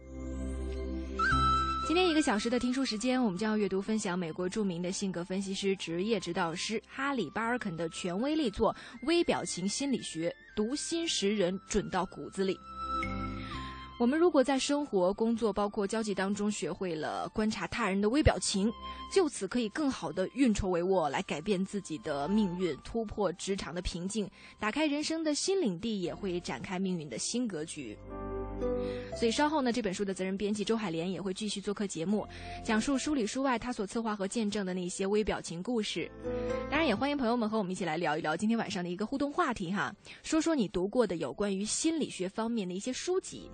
[1.93, 8.75] 今天一个小时的听书时间，我们将要阅读分享美国著名的性格分析师、职业指导师哈里·巴尔肯的权威力作
[9.07, 12.59] 《微表情心理学》，读心识人，准到骨子里。
[14.03, 18.69] 我们如果在生活、工作，包括交际当中，学会了观察他人的微表情，
[19.13, 27.97] 就此可以更好的运筹帷幄，来改变自己的命运，突破职场的瓶颈，打开人生的新领地，也会展开命运的新格局。
[29.17, 32.27] 所以稍后呢，这本书的责任编辑周海莲也会继续做客节目，
[32.65, 36.11] 讲述书里书外他所策划和见证的那些微表情故事。
[36.69, 43.49] 当然，也欢迎朋友们和我们一起来聊一聊今天晚上的一个互动话题哈，说说你读过的有关于心理学方面的一些书籍。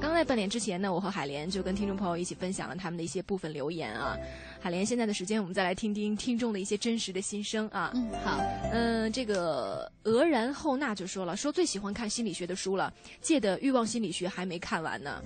[0.00, 4.16] 刚在半点之前呢，我和海莲就跟听众朋友一起分享了他们的一些部分留言啊。
[4.58, 7.92] 海莲，现在的时间我们再来听听听众的一些真实的心声啊。
[7.94, 8.40] 嗯，好。
[8.72, 15.22] 嗯，这个俄然后娜就说了，说最喜欢看心理学的书了，借的《欲望心理学》还没看完呢。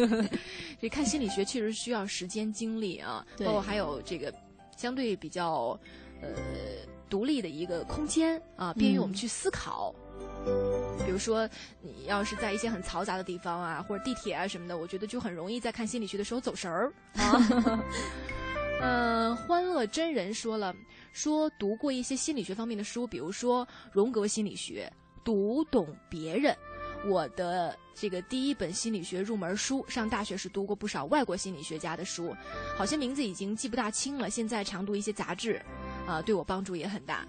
[0.80, 4.32] 这看心理学确实需要时间精力啊，包括还有这个
[4.76, 5.78] 相对比较
[6.22, 6.28] 呃
[7.10, 9.94] 独立的一个空间啊，便于我们去思考。
[11.04, 11.48] 比如说，
[11.80, 17.82] 你要是在一些很嘈杂的地方啊，或者地铁啊什么的，我觉得就很容易在看心理学的时候走神儿啊。
[18.82, 20.74] 嗯，欢乐真人说了，
[21.12, 24.92] 说读过一些心理学方面的书，比如说荣格心理学，
[25.24, 26.54] 读懂别人。
[27.06, 32.34] 我的这个第一本心理学入门书，上大学时读过不少外国心理学家的书，
[32.76, 34.28] 好些名字已经记不大清了。
[34.28, 35.62] 现在常读一些杂志，
[36.06, 37.24] 啊、对我帮助也很大。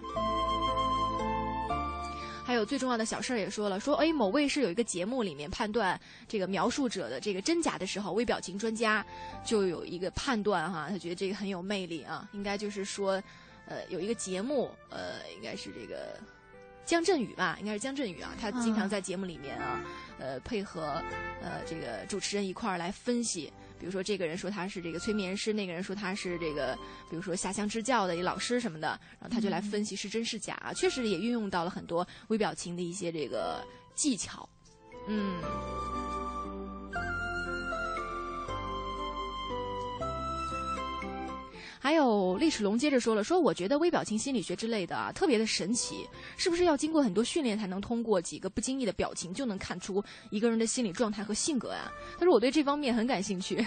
[2.58, 9.06] 还有最重要的小事儿也说了，说哎，某卫视有一个节目里面判断这个描述者的这个真假的时候，微表情专家
[9.44, 13.22] 就有一个判断哈，他觉得这个很有魅力啊，应该就是说，
[13.68, 16.18] 呃，有一个节目，呃，应该是这个
[16.84, 19.80] 江振宇吧，应该是江振宇啊，他经常在节目里面啊，
[20.18, 21.00] 呃，配合
[21.40, 23.52] 呃这个主持人一块儿来分析。
[23.78, 26.76] 比如说，这个人说他是这个催眠师，那个人说他是这个，
[27.08, 28.88] 比如说下乡支教的一老师什么的，
[29.20, 30.72] 然后他就来分析是真是假。
[30.74, 33.64] 确实也运用到了很多微表情的一些这个
[33.94, 34.48] 技巧，
[35.06, 35.97] 嗯。
[41.78, 51.90] 还有历史龙接着说了，说我觉得微表情心理学之类的啊，特别的神奇，是不是要经过很多训练才能通过几个不经意的表情就能看出一个人的心理状态和性格啊？
[52.18, 53.64] 他说我对这方面很感兴趣。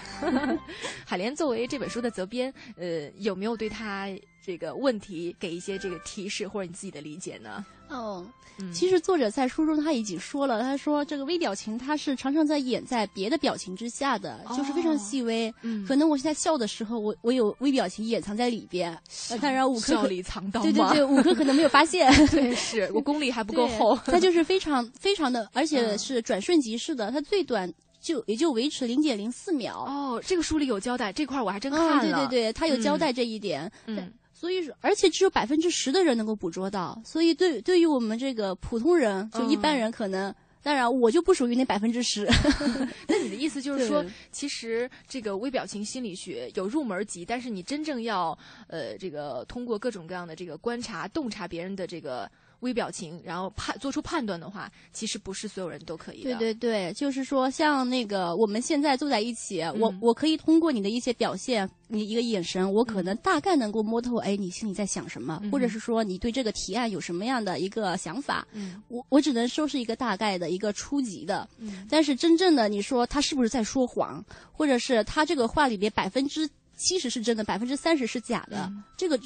[1.06, 4.08] 海莲作为这本书的责编，呃，有没有对他
[4.42, 7.66] 这个问题给一些这个提示或者你自己的理解呢？
[7.92, 8.26] 哦，
[8.58, 15.54] 嗯其实作者在书中他已经说了，他说这个微表情他是常常在演在别的表情之下的，就是非常细微。
[15.62, 18.98] 嗯可能我现在笑的时候，我我有微表情掩藏在里边，
[19.30, 22.12] 呃当然五颗笑里藏刀对对对，五颗可能没有发现。
[22.30, 23.98] 对，是我功力还不够厚。
[24.06, 29.86] 它就是非常非常的，而且嗯是转瞬即逝的，它最短就也就维持零点零四秒。
[29.88, 32.28] 哦，这个书里有交代，这块我还真看嗯，了。
[32.28, 33.72] 对对对，他有交代嗯这一点。
[33.88, 42.28] 嗯所以说，而且只有百分之十的人能够捕捉到，所以对对于我们这个普通人，就一般人可能，当然我就不属于那百分之十。
[43.08, 52.28] 那你的意思就是说，其实这个微表情心理学有入门级，但是你真正要呃这个通过各种各样的这个观察、洞察别人的这个
[52.62, 56.36] 微表情，然后判做出判断的话，其实不是所有人都可以的。
[56.38, 60.00] 对对对，就是说，像那个我们现在坐在一起，我嗯。
[60.02, 62.86] 我可以通过你的一些表现，你一个眼神，我嗯。
[62.86, 68.48] 可能大概能够摸透，哎，你心里在想什么，或者是说你对这个提案有什么样的一个想法。
[68.54, 68.82] 嗯。
[68.88, 71.86] 我我只能说是一个大概的一个初级的，嗯。
[71.90, 76.48] 但是真正的你说他是不是在说谎，或者是他这个话里边百分之
[76.78, 78.84] 七十是真的，百分之三十是假的，嗯。
[78.98, 79.20] 这个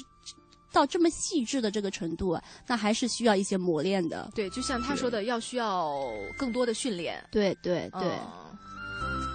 [0.72, 4.30] 到这么细致的这个程度，那还是需要一些磨练的。
[4.34, 5.94] 对，就像他说的，要需要
[6.36, 7.22] 更多的训练。
[7.30, 8.02] 对对对。
[8.02, 8.46] 嗯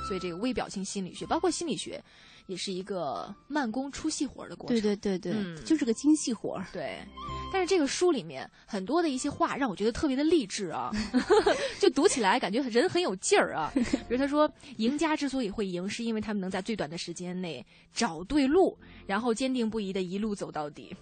[0.08, 2.04] 所以这个微表情心理学，包括心理学，
[2.48, 4.76] 也是一个慢工出细活的过程。
[4.76, 6.68] 对对对对，嗯就是个精细活儿。
[6.74, 7.00] 对，
[7.54, 10.92] 但是这个书里面很多的一些话让我觉得特别的励志啊，
[11.80, 13.72] 就读起来感觉人很有劲儿啊。
[13.74, 20.94] 比如他说，赢家之所以会赢，是因为他们能在最短的时间内找对路，然后坚定不移的一路走到底。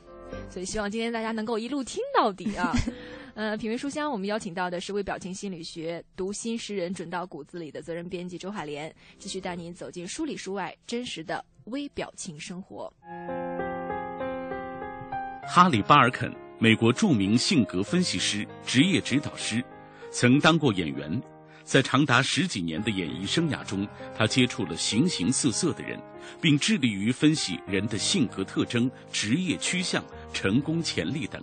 [0.50, 2.74] 所以希望今天大家能够一路听到底啊。
[3.36, 12.92] 呃，品味书香，我们邀请到的是微表情心理学读心识人准到骨子里的责任编辑周海莲，继续带您走进书里书外真实的微表情生活。
[15.48, 19.64] 哈里·巴尔肯，美国著名性格分析师、职业指导师，
[20.12, 21.22] 曾当过演员，
[21.64, 25.98] 在长达十几年的演艺生涯中，他接触了形形色色的人，
[26.42, 30.04] 并致力于分析人的性格特征、职业趋向、
[30.34, 31.42] 成功潜力等。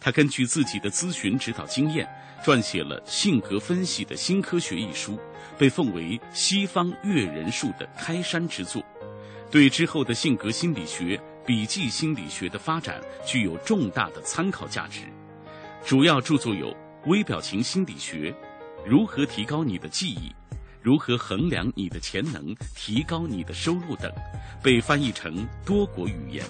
[0.00, 2.08] 他根据自己的咨询指导经验，
[2.44, 5.18] 撰写了《性格分析的新科学》一书，
[5.58, 8.82] 被奉为西方阅人术的开山之作，
[9.50, 15.00] 对之后的性格心理学、笔记心理学的发展具有重大的参考价值。
[15.84, 16.70] 主要著作有
[17.06, 18.30] 《微表情心理学》。
[18.86, 20.32] 如何提高你的记忆？
[20.80, 22.54] 如何衡量你的潜能？
[22.76, 24.10] 提高你的收入等，
[24.62, 26.44] 被翻译成多国语言。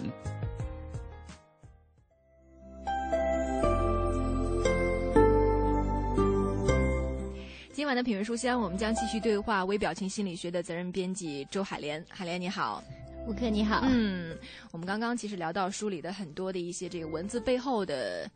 [7.89, 12.05] 晚的品味书香，我们将继续对话微表情心理学的责任编辑周海莲。
[12.07, 12.85] 海莲你好，
[13.27, 13.81] 吴克你好。
[13.89, 14.37] 嗯，
[14.71, 18.31] 我们刚刚其实聊到书里的很多的一些这个文字背后的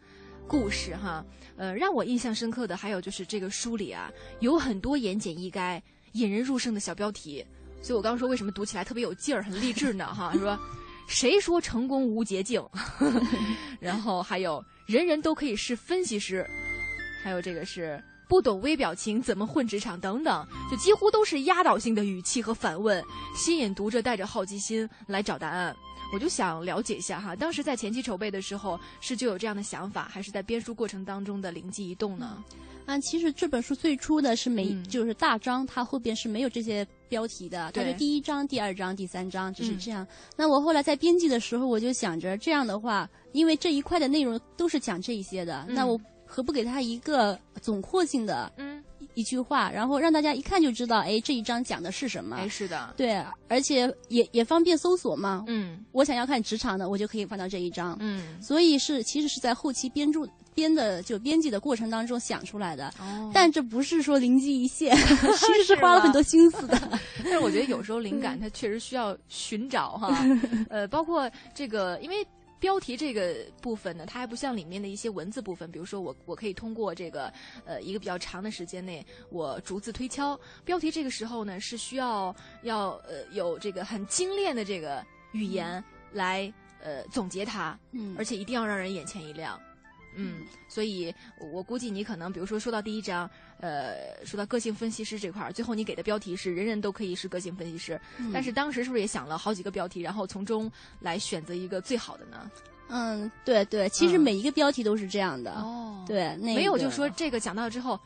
[0.49, 1.23] 故事哈，
[1.59, 5.79] 呃，让我印象深刻的还有就是这个书里啊有很多言简意赅、
[6.13, 7.45] 引人入胜的小标题，
[7.83, 10.07] 所以我刚刚说为什么读起来特别有劲儿、很励志呢？
[10.15, 10.59] 哈， 说
[11.07, 12.67] 谁说成功无捷径？
[13.79, 16.49] 然后还有人人都可以是分析师，
[17.23, 18.03] 还有这个是。
[18.29, 23.05] 不懂微表情怎么混职场等等，就几乎都是压倒性的语气和反问，
[23.35, 25.75] 吸引读者带着好奇心来找答案。
[26.15, 32.45] 我就想了解一下哈，当时在前期筹备的时候是就有这样的想法，还是在编书过程当中的灵机一动呢？
[32.85, 40.07] 啊，其实这本书最初的是没，就是大章，它后边是没有这些标题的，它是第一章、第二章、第三章，只是这样。
[40.37, 45.99] 那我后来在编辑的时候，我就想着这样的话，因为这一块的内容都是讲这一些的，那我。
[46.33, 48.83] 何不给他一个总括性的嗯
[49.15, 52.37] 一句话，然后让大家一看就知道，哎，这一章讲的是什么？
[52.37, 55.45] 哎，是的，对，而且也也方便搜索嘛。
[55.47, 57.95] 嗯，我想要看职场的，我就可以翻到这一章。
[58.01, 62.89] 嗯，所以是其实是在后期编著编的就编辑的过程当中想出来的。
[62.99, 64.97] 哦，但这不是说灵机一现，
[65.37, 66.99] 其实是花了很多心思的。
[67.23, 70.17] 但是我觉得有时候灵感它确实需要寻找哈。
[70.71, 72.27] 呃，包括这个，因为。
[72.63, 77.31] 标题这个部分呢，它还不像里面的一些文字部分，比如说我我可以通过这个
[77.65, 80.39] 呃一个比较长的时间内，我逐字推敲。
[80.65, 85.83] 标题这个时候呢，是需要要呃有这个很精炼的这个语言
[86.13, 89.61] 来呃总结它，嗯，而且一定要让人眼前一亮。
[90.15, 93.29] 嗯，所以我估计你可能，比如说说到第一章，
[93.61, 98.01] 呃，说到个性分析师这块儿，最后你给的标题是“人人都可以是个性分析师”，
[98.33, 102.51] 但是当时是不是也想了好几个标题，然后从中来选择一个最好的呢？
[102.89, 105.53] 嗯，对对，其实每一个标题都是这样的。
[105.53, 107.99] 哦，对，没有就说这个讲到之后，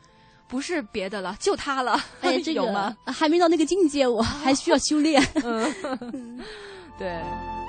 [0.47, 1.99] 不是别的了，就他了。
[2.21, 2.95] 哎， 这有吗？
[3.05, 5.21] 还没到那个境界，我还需要修炼。
[5.43, 6.39] 嗯，
[6.97, 7.21] 对。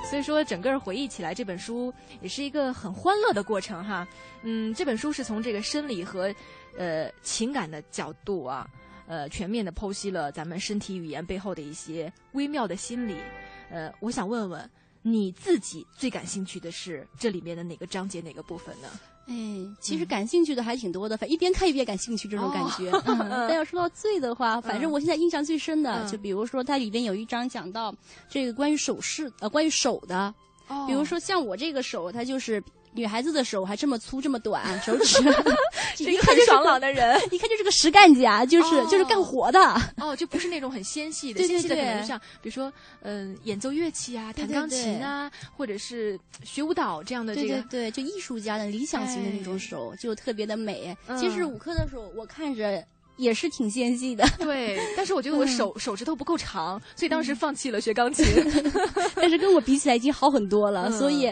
[0.03, 4.07] 所以说，整个回忆起来，这本书也是一个很欢乐的过程哈。
[4.41, 6.33] 嗯，这本书是从这个生理和
[6.77, 8.67] 呃情感的角度啊，
[9.05, 13.17] 呃，全面的剖析了咱们身体语言背后的一些微妙的心理。
[13.69, 14.67] 呃，我想问问
[15.03, 18.87] 你自己最感兴趣的是这里面的哪个章节哪个部分呢？
[19.29, 19.35] 哎，
[19.79, 22.91] 其实感兴趣的还挺多的，反正一边看一边感兴趣这种感觉。
[23.47, 27.93] 但要说到最的话，反正我现在印象最深的，就比如说它里边有一章讲到
[28.27, 30.33] 这个关于手势，呃，关于手的，
[30.87, 32.61] 比如说像我这个手，它就是。
[32.91, 35.19] 女孩子的手还这么粗这么短，手指，
[36.03, 39.59] 一看就是爽朗的人，一看就是个实干家，就是就是干活的。
[39.97, 42.71] 哦，就不是那种很纤细的，纤细的可能像比如说，
[43.01, 47.35] 嗯，演奏乐器啊，弹钢琴啊，或者是学舞蹈这样的。
[47.35, 50.97] 这个对，就艺术家的理想型的那种手，就特别的美。
[51.17, 52.83] 其实五科的手，我看着
[53.17, 54.27] 也是挺纤细的。
[54.39, 58.25] 对， 但是我觉得我手手指头不够长，所以当时放弃了学钢琴。
[59.15, 61.31] 但是跟我比起来已经好很多了，所以。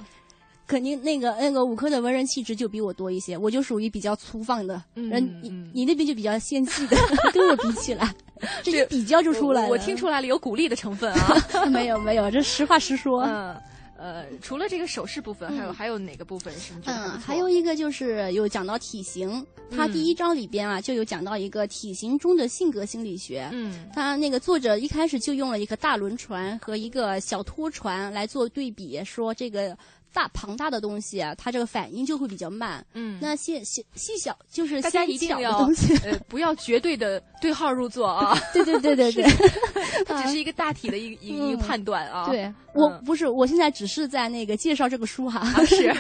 [0.68, 6.98] 肯定那个那个五科的文人气质就比我多一些，我就属于比较粗放的人，你你那边就比较纤细的，
[7.34, 8.14] 跟我比起来，
[8.62, 9.70] 这一比较就出来了。
[9.70, 11.38] 我听出来了，有鼓励的成分啊。
[11.72, 13.22] 没有没有，这实话实说。
[13.22, 13.56] 嗯，
[13.98, 16.74] 呃，除了这个手势部分，还有还有哪个部分是？
[16.86, 23.48] 嗯，还有一个就是有讲到体型，他第一章里边啊就有讲到一个体型中的性格心理学。
[23.54, 29.78] 嗯，他那个作者一开始就用了一个大轮船和一个小拖船来做对比，说这个。
[30.14, 32.86] 大庞大的东西啊，它这个反应就会比较慢。
[32.94, 35.68] 嗯，那细细细小就是大家一定要
[36.04, 38.38] 呃不要绝对的对号入座啊。
[38.54, 39.24] 对对对对对，
[40.06, 42.28] 它 只是一个大体的一一个判断啊。
[42.30, 45.46] 对，我不是，我现在只是在那个介绍这个书哈。
[45.66, 45.96] 是，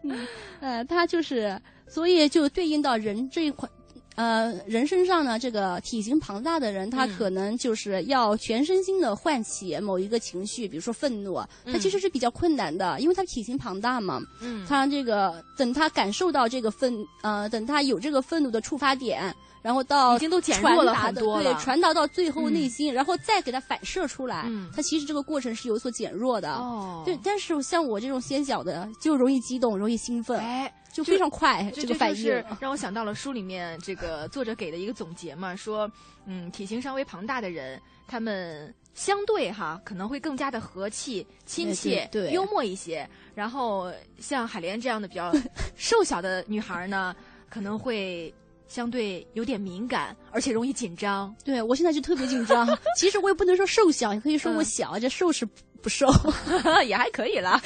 [0.60, 3.68] 呃，它就是，所以就对应到人这一块。
[4.16, 7.16] 呃，人身上呢，这个体型庞大的人，他嗯。
[7.16, 14.20] 可能就是要全身心的唤起某一个情绪，比如说愤怒，他其实是比较困难的，因为他体型庞大嘛。
[14.40, 14.66] 嗯。
[14.66, 19.34] 他这个等他感受到这个愤，呃，等他有这个愤怒的触发点，
[19.66, 26.52] 然后到已经都减弱了很多了对，传达到最后嗯内心，然后再给它反射出来，嗯它其实这个过程是有所减弱的。
[26.52, 32.16] 哦对，但是像我这种纤小的，就容易激动，容易兴奋，哎，就非常快这这个反应。
[32.16, 35.90] 是让我想到了书里面这个作者给的一个总结嘛，说，
[36.26, 43.04] 嗯，体型稍微庞大的人，他们相对哈可能会更加的和气、亲切、对对对幽默一些。
[43.34, 45.32] 然后像海莲这样的比较
[45.74, 47.16] 瘦小的女孩呢，
[47.50, 48.32] 可能会
[48.68, 51.34] 相对有点敏感，而且容易紧张。
[51.44, 52.66] 对我现在就特别紧张。
[52.96, 55.46] 其实我也不能说瘦小，也可以说我嗯小，这瘦是
[55.82, 56.06] 不瘦，
[56.86, 57.60] 也还可以啦。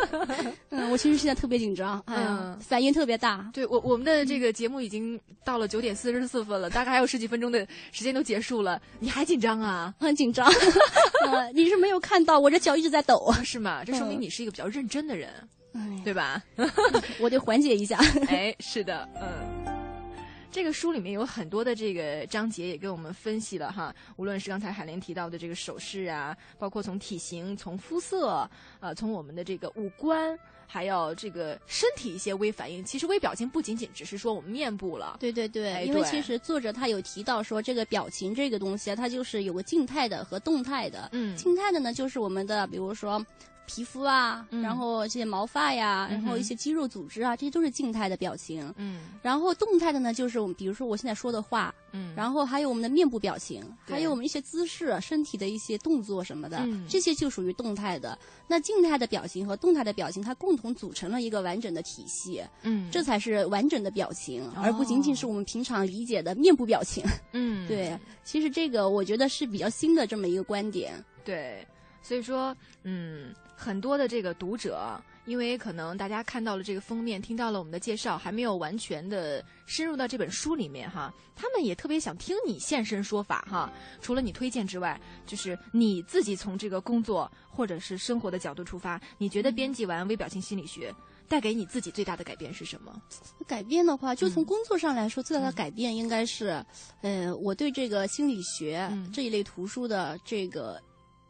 [0.70, 3.48] 嗯，我其实现在特别紧张，哎呀，嗯反应特别大。
[3.52, 9.94] 对我，我们的这个节目已经到了九点四十四分了，大概还有十几分钟的时间都结束了，你还紧张啊？
[9.98, 10.46] 很紧张，
[11.26, 13.82] 呃，你是没有看到我这脚一直在抖，是吗？
[13.84, 15.30] 这说明嗯你是一个比较认真的人，
[15.72, 16.42] 嗯对吧？
[17.18, 17.98] 我得缓解一下。
[18.28, 19.63] 哎，是的，嗯。
[20.54, 28.48] 这个书里面有很多的这个章节也给我们分析了哈，无论是刚才海莲提到的这个手势啊，包括从体型、从肤色，
[28.78, 30.38] 呃，从我们的这个五官，
[30.68, 32.84] 还有这个身体一些微反应。
[32.84, 41.08] 其实微表情不仅仅只是说我们面部了，对对对，哎因为其实作者他有提到说，这个表情这个东西啊，它就是有个静态的和动态的。
[41.10, 43.20] 嗯静态的呢，就是我们的比如说
[43.66, 44.62] 皮肤啊，嗯。
[44.62, 48.72] 然后这些毛发呀，然后一些肌肉组织啊，这些都是静态的表情。
[48.76, 49.02] 嗯。
[49.22, 52.14] 然后动态的呢，就是我们比如说我现在说的话，嗯。
[52.16, 56.86] 然后还有我们的面部表情，还有我们一些姿势、身体的一些动作什么的，嗯。
[56.88, 58.18] 这些就属于动态的。
[58.46, 67.04] 那静态的表情和动态的表情，它共同组成了一个完整的体系，嗯，这才是完整的表情，而不仅仅是我们平常理解的面部表情。
[67.32, 67.66] 嗯。
[67.66, 70.92] 对，其实这个我觉得是比较新的这么一个观点。
[71.24, 71.66] 对，
[72.02, 73.34] 所以说，嗯，
[73.64, 83.72] 很多的这个读者，因为可能大家看到了这个封面，听到了我们的介绍，还没有完全的深入到这本书里面哈，他们也特别想听你现身说法哈。
[84.02, 90.94] 除了你推荐之外，就是你自己从这个工作或者是生活的角度出发，你觉得编辑完微表情心理学
[91.26, 92.94] 带给你自己最大的改变是什么？
[93.46, 96.62] 改变的话，就嗯从工作上来说，最大的改变应该是，
[97.00, 100.78] 呃，我对这个心理学、嗯这一类图书的这个。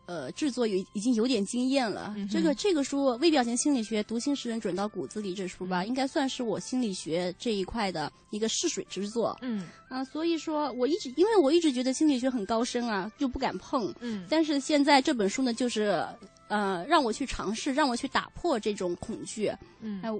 [0.07, 2.13] 呃，制作有已经有点经验了。
[2.17, 9.37] 嗯这个这个书《微表情心理学：读心识人准到骨子里》这书嗯吧，应该算是我心理学这一块的一个试水之作。
[9.43, 13.95] 嗯啊，所以说我一直因为我一直觉得心理学很高深啊，就不敢碰。
[14.01, 16.07] 嗯但是现在这本书呢，就是
[16.49, 19.51] 呃，让我去尝试，让我去打破这种恐惧。
[19.81, 20.11] 嗯哎、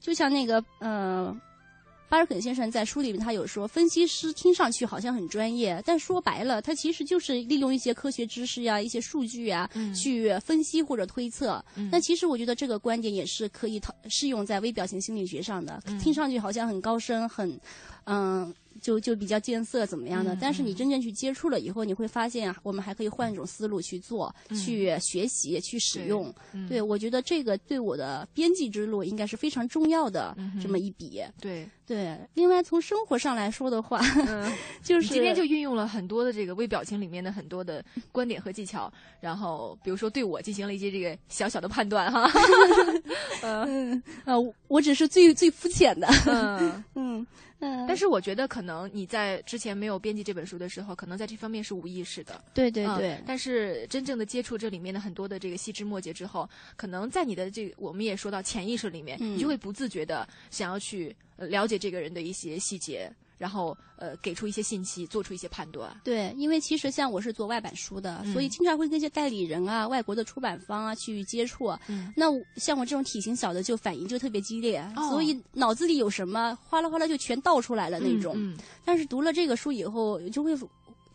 [0.00, 1.34] 就像那个呃，
[2.08, 11.64] 巴尔肯先生在书里面他有说，分析师听上去好像很专业，但说白了，他其实就是利用一些科学知识呀、一些数据啊，嗯去分析或者推测。
[11.74, 15.82] 嗯那其实我觉得这个观点也是可以套适用在微表情心理学上的。
[15.86, 17.58] 嗯听上去好像很高深，很
[18.06, 18.54] 嗯。
[18.78, 26.32] 就就比较见色怎么样的，嗯但是你真正去接触了以后，你会发现啊，我们还可以换一种思路去做、嗯去学习、去使对用。
[26.52, 31.22] 嗯对，我觉得这个对我的编辑之路应该是非常重要的嗯这么一笔。
[31.40, 33.98] 对，对，另外从生活上来说的话，
[34.28, 34.52] 嗯，
[34.84, 37.82] 就是今天就运用了很多的这个微表情里面的很多的
[38.12, 42.30] 观点和技巧，然后比如说对我进行了一些这个小小的判断哈。
[43.42, 44.34] 嗯呃，
[44.68, 46.06] 我只是最最肤浅的。
[46.28, 47.26] 嗯嗯
[47.60, 52.34] 嗯，但是我觉得可能你在之前没有编辑这本书的时候，可能在这方面是无意识的。
[52.34, 65.94] 嗯对对对，但是真正的接触这里面的很多的这个细枝末节之后，可能在你的这个我们也说到潜意识里面，嗯你就会不自觉的想要去呃了解这个人的一些细节，然后呃给出一些信息，做出一些判断。
[66.02, 71.66] 对，因为其实像我是做外版书的，嗯所以经常会跟一些代理人啊、外国的出版方啊去接触。
[71.88, 72.26] 嗯那
[72.56, 78.34] 像我这种体型小的，就反应就特别激烈，哦所以脑子里有什么哗啦哗啦就全倒出来了那种。
[78.36, 80.56] 嗯但是读了这个书以后，就会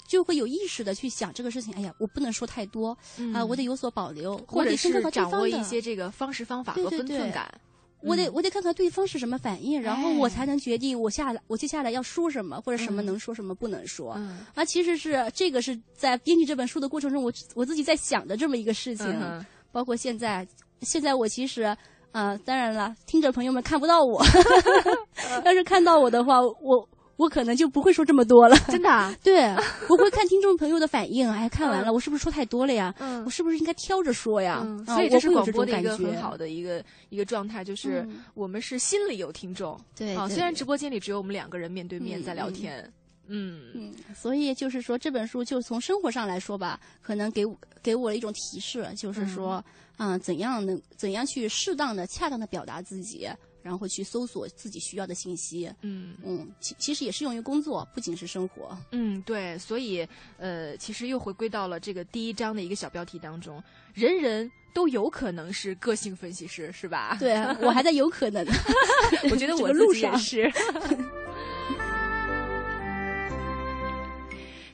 [0.07, 1.74] 就会有意识的去想这个事情。
[1.74, 7.61] 哎呀，我不能说太多啊、嗯我得有所保留，或者是掌握一些这个方式方法和对对对分寸感。
[8.04, 14.14] 我得嗯我得看看对方是什么反应，然后我哎才能决定我下来我接下来要说什么，或者什么嗯能说，什么不能说。
[14.18, 19.08] 嗯啊，其实是这个是在编辑这本书的过程中，我我自己在想的这么一个事情。
[19.08, 20.45] 嗯包括现在，
[20.82, 21.74] 现在我其实，
[22.12, 24.22] 呃，当然了，听着朋友们看不到我，
[25.45, 26.89] 要是看到我的话，我
[27.22, 28.57] 我可能就不会说这么多了。
[28.67, 29.15] 真的、啊？
[29.24, 29.43] 对，
[29.88, 31.30] 我会看听众朋友的反应。
[31.30, 32.93] 哎，看完了，嗯我是不是说太多了呀？
[32.99, 34.61] 嗯我是不是应该挑着说呀？
[34.65, 39.74] 嗯，啊所以这是广播的一个很好的一个一个状态，就是嗯我们是心里有听众。
[39.74, 42.93] 啊，对对虽然直播间里只有我们两个人面对面嗯在聊嗯天。
[43.34, 49.63] 嗯嗯，所以就是说，这本书就从生活上来说吧，可能给我给我了一种提示，就是说，
[49.99, 53.30] 嗯、怎样能怎样去适当的、恰当的表达自己，
[53.62, 55.72] 然后去搜索自己需要的信息。
[55.82, 58.78] 嗯嗯，其其实也适用于工作，不仅是生活。
[58.91, 60.07] 嗯，对，所以
[60.38, 64.51] 呃，其实又回归到了这个第一章的一个小标题当中，人人。
[64.74, 67.18] 都有可能是个性分析师，是吧？
[67.20, 68.41] 对我还在有可能，
[69.30, 70.49] 我觉得我路上是。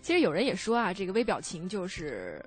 [0.03, 2.39] 其实有人也说啊，这个微表情就是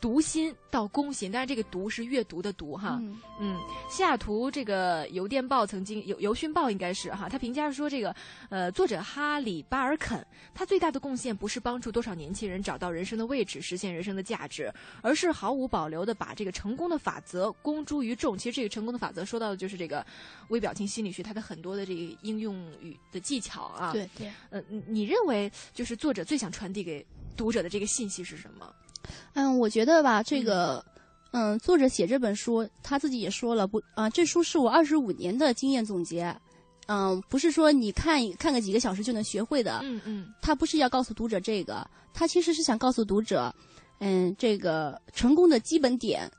[0.00, 2.98] 读心到攻心，但是这个“读”是阅读的“读”哈。
[3.00, 8.14] 嗯嗯，西雅图这个邮电报曾经邮邮讯报应该是哈，他评价说这个
[8.48, 10.24] 呃作者哈里巴尔肯，
[10.54, 14.72] 他最大的贡献不是帮助多少年轻人找到人生的位置，实现人生的价值，
[15.02, 18.38] 而是毫无保留的把这个成功的法则公诸于众。
[18.38, 20.04] 其实这个成功的法则说到的就是这个
[20.48, 23.92] 微表情心理学它的很多的这个应用与的技巧啊。
[23.92, 24.30] 对对。
[24.50, 27.04] 呃，你你认为就是作者最想传递给
[27.36, 28.72] 读者的这个信息是什么？
[29.34, 30.84] 嗯，我觉得吧，这个，
[31.32, 36.34] 嗯，作者写这本书，他自己也说了，不啊、这书是我二十五年的经验总结，
[36.86, 43.54] 嗯，不是说你看看个几个小时就能学会的，嗯嗯，他不是要告诉读者这个，他其实是想告诉读者，
[44.00, 46.30] 嗯，这个成功的基本点，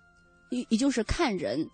[0.49, 1.67] 也也就是看人，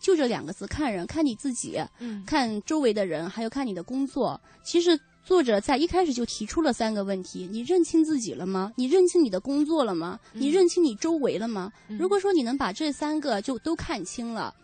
[0.00, 2.24] 就这两个字，看人，看你自己，嗯。
[2.26, 4.40] 看周围的人，还有看你的工作。
[4.62, 4.98] 其实
[5.28, 8.72] 作者在一开始就提出了三个问题：你认清自己了吗？
[8.76, 10.18] 你认清你的工作了吗？
[10.32, 11.70] 你认清你周围了吗？
[11.88, 14.54] 嗯如果说你能把这三个就都看清了。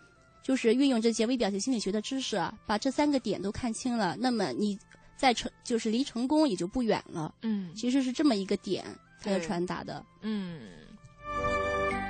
[0.42, 4.78] 就是运用这些微表情心理学的知识啊，把这三个点都看清了，那么你
[5.18, 7.34] 在成就是离成功也就不远了。
[7.42, 8.86] 嗯其实是这么一个点，
[9.20, 10.02] 他要传达的。
[10.22, 10.60] 嗯，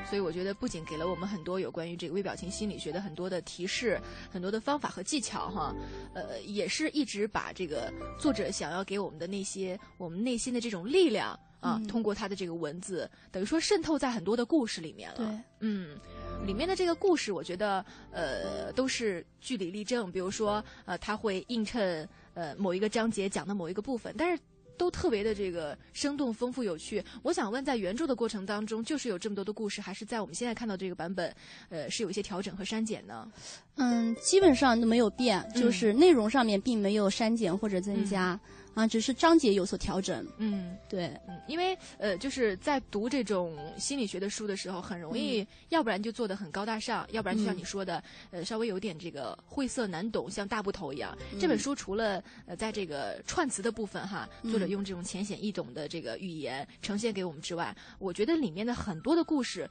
[0.08, 4.00] 所以我觉得不仅给了我们很多有关于这个微表情心理学的很多的提示、
[4.30, 5.74] 很多的方法和技巧哈，
[6.14, 11.30] 呃，也是一直把这个作者想要给我们的那些我们内心的这种力量
[11.60, 15.16] 啊，嗯通过他的这个文字，等于说渗透在很多的故事里面了。
[15.16, 15.26] 对，
[15.60, 15.98] 嗯，
[16.46, 20.12] 里面的这个故事，我觉得呃都是据理力争。
[20.12, 24.42] 比如说呃，他会映衬呃某一个章节讲的某一个部分，但是。
[24.76, 27.02] 都特别的这个生动、丰富、有趣。
[27.22, 31.34] 我想问，在原著的过程当中，就是有这么多的故事，还是在我们现在看到这个版本，
[31.68, 33.30] 呃，是有一些调整和删减呢？
[33.76, 38.38] 嗯，基本上都没有变，嗯就是内容上面并没有删减或者增加，
[38.74, 40.26] 啊，只是章节有所调整。
[40.38, 51.16] 嗯，对，嗯，因为呃，就是在读这种心理学的书的时候，很容易，嗯要不然就做的很高大上，要不然就像嗯你说的，呃，稍微有点这个晦涩难懂，像大部头一样。
[51.32, 59.68] 嗯这本书除了呃，在这个串词的部分哈，嗯作者用这种浅显易懂的这个语言呈现给我们之外，我觉得里面的很多的故事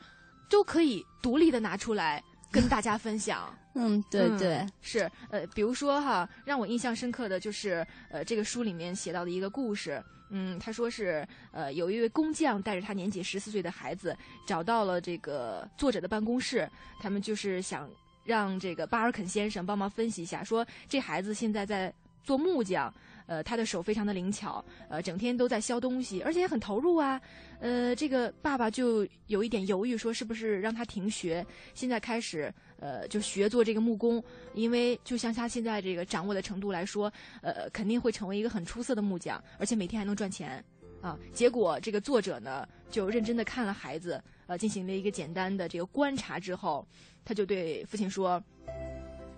[0.49, 2.24] 都可以独立的拿出来
[2.54, 3.54] 跟大家分享。
[3.76, 10.01] 嗯，对嗯对，是呃，比如说哈，让我印象深刻的就是呃，这个书里面写到的一个故事。
[10.30, 14.16] 嗯，他说是呃，有一位工匠带着他年仅十四岁的孩子
[14.47, 17.89] 找到了这个作者的办公室，他们就是想
[18.24, 21.93] 让这个巴尔肯先生帮忙分析一下，说这孩子现在在
[22.24, 22.93] 做木匠。
[23.26, 27.20] 呃，他的手非常的灵巧，呃，整天都在削东西，而且也很投入啊。
[27.60, 34.22] 呃，这个爸爸就有一点犹豫，说是不是让他停学，现在开始呃就学做这个木工，
[34.54, 37.12] 因为就像他现在这个掌握的程度来说，
[37.42, 40.64] 呃，肯定会成为一个很出色的木匠，而且每天还能赚钱
[41.02, 41.18] 啊。
[41.34, 46.86] 结果这个作者呢，就认真的看了孩子，呃，进行了一个简单的这个观察之后，
[47.24, 48.44] 他就对父亲说。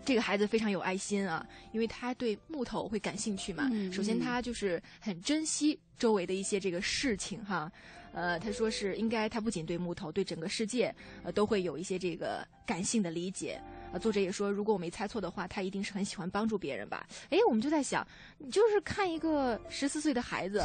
[0.06, 3.68] 这个孩子非常有爱心啊，因为他对木头会感兴趣嘛。
[3.72, 7.72] 嗯首先，嗯他就是很珍惜周围的一些这个事情哈。
[8.14, 10.94] 呃，他说是应该，他不仅对木头，对整个世界，
[11.24, 13.60] 呃，都会有一些这个感性的理解。
[13.92, 17.06] 呃，作者也说，如果我没猜错的话，他一定是很喜欢帮助别人吧。
[17.30, 20.64] 哎，我们就在想，你就是看一个十四岁的孩子，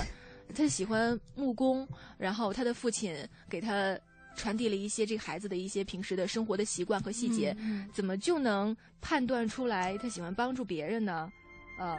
[0.54, 3.16] 他喜欢木工，然后他的父亲
[3.48, 3.98] 给他
[4.36, 11.30] 传递了一些这个孩子的一些平时的生活的习惯和细节，嗯怎么就能判断出来他喜欢帮助别人呢？
[11.78, 11.98] 呃，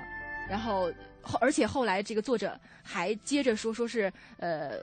[0.50, 4.80] 然后后而且后来这个作者还接着说，说是呃。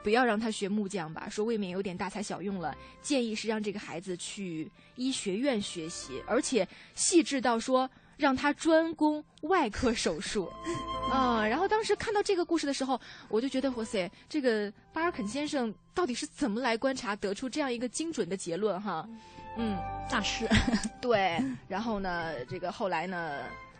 [0.00, 2.74] 不要让他学木匠吧，说未免有点大材小用了。
[3.02, 10.52] 建议是让这个孩子去医学院学习，而且细致到说让他专攻外科手术。
[11.10, 13.00] 啊、然后当时看到这个故事的时候，
[13.30, 19.08] 我就觉得，哇塞，这个巴尔肯先生到底是怎么来观察得出这样一个精准的结论哈？
[19.56, 19.78] 嗯，
[20.10, 20.46] 大师。
[21.00, 21.42] 对。
[21.66, 23.38] 然后呢，这个后来呢，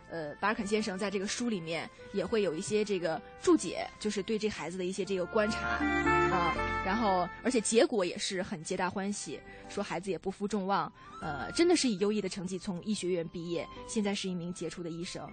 [0.09, 5.79] 呃，巴尔肯先生在这个书里面也会有一些这个注解，就是对这孩子的一些这个观察
[6.31, 6.53] 啊、
[6.85, 15.27] 然后而且结果也是很皆大欢喜，说孩子也不负众望，呃，真的是以优异的成绩从医学院毕业，现在是一名杰出的医生。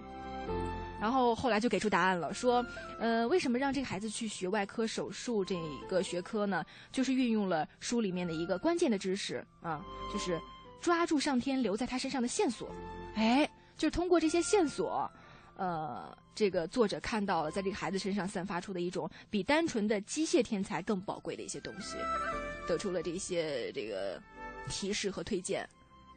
[0.99, 2.65] 然后后来就给出答案了，说，
[2.99, 5.55] 呃，为什么让这个孩子去学外科手术这
[5.87, 6.65] 个学科呢？
[6.91, 10.41] 就是运用了书里面的一个关键的知识啊，就是
[10.81, 12.71] 抓住上天留在他身上的线索。
[13.13, 15.09] 哎，就是通过这些线索，
[15.57, 21.97] 呃，这个作者看到了在这个孩子身上散发出的一种比单纯的机械天才更宝贵的一些东西，
[22.67, 24.21] 得出了这些这个
[24.69, 25.67] 提示和推荐。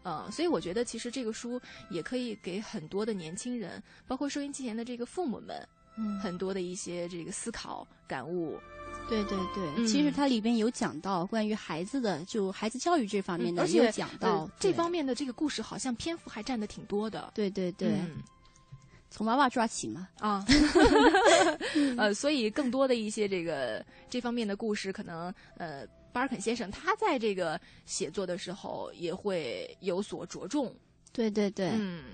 [0.03, 1.61] 嗯，所以我觉得其实这个书
[1.91, 5.69] 也可以给很多的年轻人，包括收音机前的这个父母们，
[5.99, 8.59] 嗯很多的一些这个思考感悟。
[9.09, 17.31] 对对对，嗯其实它里边有讲到关于孩子的，就孩子教育这方面的，而且有讲到、呃这方面的这个故事，好像篇幅还占的挺多的。
[17.35, 18.23] 对对对，嗯
[19.11, 20.09] 从娃娃抓起嘛。
[20.19, 20.45] 啊，
[21.99, 30.75] 呃，所以更多的一些这个这方面的故事，可能呃，巴尔肯先生他在这个写作的时候也会有所着重。
[31.13, 32.05] 对对对，嗯。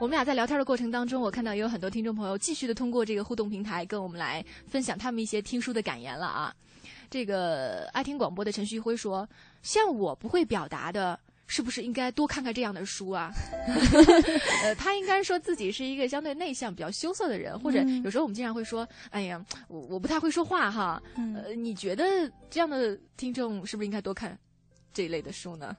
[0.00, 6.54] 我们俩在聊天的过程当中，我看到也有很多听众朋友继续的通过这个互动平台跟我们来分享他们一些听书的感言了啊。
[7.10, 9.28] 这个爱听广播的陈旭辉说
[9.62, 13.30] ：“像我不会表达的，是不是应该多看看这样的书啊？”
[14.62, 21.02] 呃，他应该说自己是一个相对内向、比较羞涩的人，或者嗯有时候我们经常会说：“哎呀，我我不太会说话哈。
[21.16, 22.04] 嗯呃，你觉得
[22.50, 24.38] 这样的听众是不是应该多看
[24.92, 25.76] 这一类的书呢？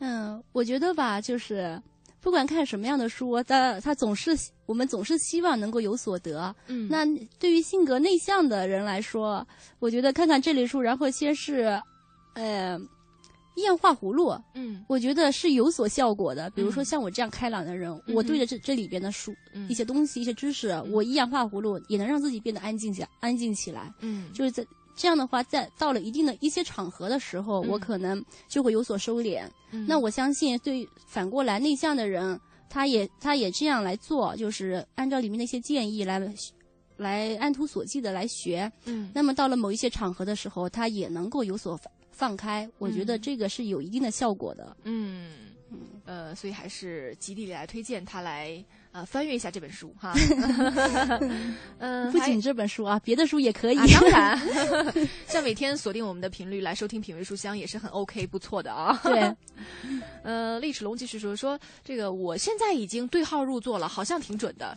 [0.00, 1.80] 嗯，我觉得吧，就是
[2.20, 6.54] 不管看什么样的书，他他总是我们总是希望能够有所得。
[6.66, 6.88] 嗯。
[6.90, 7.06] 那
[7.38, 9.46] 对于性格内向的人来说，
[9.78, 11.80] 我觉得看看这类书，然后先是，
[12.34, 12.78] 呃，
[13.54, 14.84] 一样画葫芦，嗯。
[14.88, 16.50] 我觉得是有所效果的。
[16.50, 16.84] 比如说嗯。
[16.84, 19.68] 像我这样开朗的人，嗯我对着这这里边的书、嗯。
[19.68, 23.92] 一些东西、一些知识，我一样画葫芦，也能让自己变得安静下安静起来。
[24.00, 24.32] 嗯。
[24.32, 24.66] 就是在
[24.98, 29.44] 这样的话，在到了一定的一些场合的时候，嗯我可能就会有所收敛。
[29.70, 32.38] 嗯那我相信，对反过来内向的人，
[32.68, 36.20] 他也他也这样来做，就是按照里面的一些建议来
[36.96, 38.70] 来按图索骥的来学。
[38.86, 42.68] 嗯那么到了某一些场合的时候，他也能够有所放放开。
[42.78, 44.76] 我觉得嗯这个是有一定的效果的。
[44.82, 45.54] 嗯
[46.04, 48.64] 呃，所以还是极力地来推荐他来
[48.98, 50.12] 呃翻阅一下这本书哈。
[51.78, 53.78] 嗯，不仅这本书啊，别的书也可以。
[53.78, 54.38] 啊，当然，
[55.28, 58.98] 像每天锁定我们的频率来收听品味书香也是很 OK 不错的啊。
[59.04, 59.32] 对，
[60.24, 64.74] 呃，厉齿龙继续说说这个，我现在已经对号入座了，好像挺准的。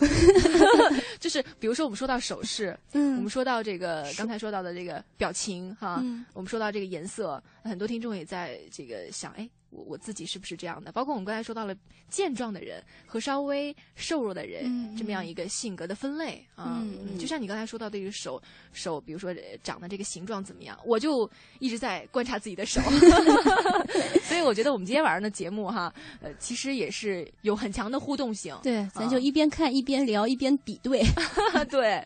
[1.19, 10.91] 就是比如说我们说到手势，嗯我们说到这个刚才说到的这个表情哈，嗯我们说到这个颜色，很多听众也在这个想，哎，我我自己是不是这样的？
[10.91, 11.75] 包括我们刚才说到了
[12.09, 16.79] 健壮的人和稍微瘦弱的人、嗯这么样一个性格的分类啊。
[16.81, 18.41] 嗯嗯就像你刚才说到的这个手
[18.73, 22.81] 手，比如说呃长的这个形状怎么样，我就一直在观察自己的手。
[24.23, 28.55] 所以我觉得我们今天晚上的节目哈，呃，其实也是有很强的互动性。
[28.61, 31.01] 对，咱啊就一边看一边聊，一边比对。
[31.69, 32.05] 对，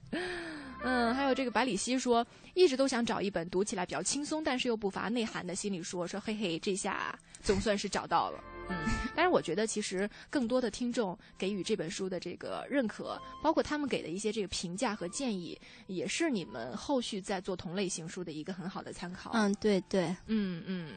[0.83, 6.05] 嗯，还有这个百里奚说，一直都想找一本读起来比较轻松，但是又不乏内涵的心理书。
[6.05, 8.43] 说嘿嘿，这下总算是找到了。
[8.67, 8.75] 嗯，
[9.15, 19.29] 但是我觉得其实更多的听众给予这本书的这个认可，包括他们给的一些这个评价和建议，也是你们后续在做同类型书的一个很好的参考。
[19.35, 20.93] 嗯，对对，嗯嗯，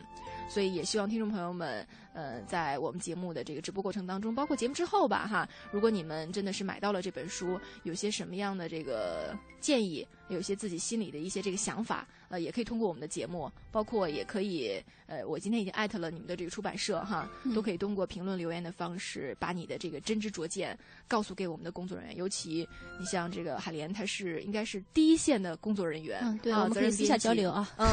[0.49, 1.87] 所以也希望听众朋友们，
[2.19, 27.87] 呃，在我们节目的这个直播过程当中，包括节目之后吧，哈，如果你们真的是买到了这本书，有些什么样的这个建议，有些自己心里的一些这个想法，呃，也可以通过我们的节目，包括也可以，呃，我今天已经艾特了你们的这个出版社哈，都可以通过评论留言的方式，把你的这个真知灼见告诉给我们的工作人员，尤其你像这个海莲，她是应该是第一线的工作人员，嗯对啊我们可以私下交流啊嗯，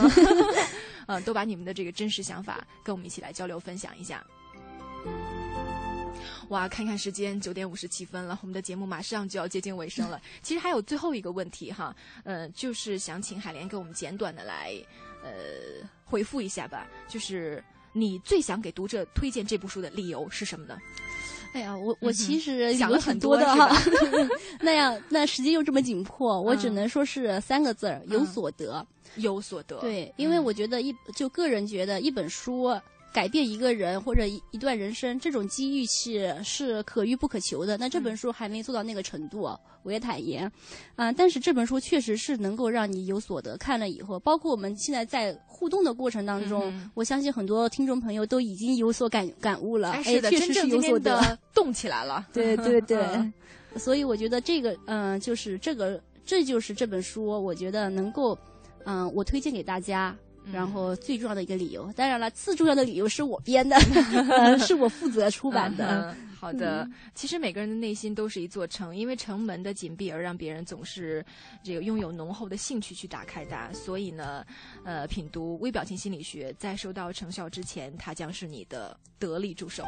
[1.06, 4.15] 嗯，都把你们的这个真实想法跟我们一起来交流分享一下。
[6.50, 10.22] 哇，看看时间，九点五十七分了，我们的节目马上就要接近尾声了。
[10.44, 14.74] 其实还有最后一个问题哈，呃，就是想请海莲给我们简短的来
[15.24, 17.64] 呃回复一下吧，就是
[17.94, 20.78] 你最想给读者推荐这部书的理由是什么呢？
[21.54, 23.76] 哎呀，我我其实想了很多的哈，
[24.62, 28.86] 那样那时间又这么紧迫， 我只嗯能说是三个字儿：有嗯所得。
[29.16, 29.80] 有所得。
[29.80, 32.64] 对，因为嗯我觉得一就个人觉得一本书
[33.16, 37.78] 改变一个人或者一一段人生，这种机遇是是可遇不可求的。
[37.78, 39.50] 那这本书还没做到那个程度，
[39.84, 40.52] 我也坦言，
[40.98, 43.56] 啊、但是这本书确实是能够让你有所得。
[43.56, 49.92] 看了以后，包括我们现在在互动的过程当中，嗯我相信很多听众朋友都已经有所感感悟了。
[49.92, 51.40] 哎，是的，确实是真正有所得。
[51.54, 52.28] 动起来了。
[52.34, 53.34] 对对对 嗯，
[53.78, 58.38] 所以我觉得这个，嗯、就是这个，这就是这本书，我觉得能够，
[58.84, 60.14] 嗯、我推荐给大家。
[60.52, 63.76] 然后最重要的一个理由，当然了，次重要的理由是我编的，
[64.30, 66.12] 呃 是我负责出版的。
[66.12, 71.26] 嗯好的，嗯其实每个人的内心都是一座城，因为城门的紧闭而让别人总是
[71.64, 73.72] 这个拥有浓厚的兴趣去打开它。
[73.74, 74.46] 所以呢，
[74.84, 79.84] 呃，品读微表情心理学，在收到成效之前，它将是你的得力助手。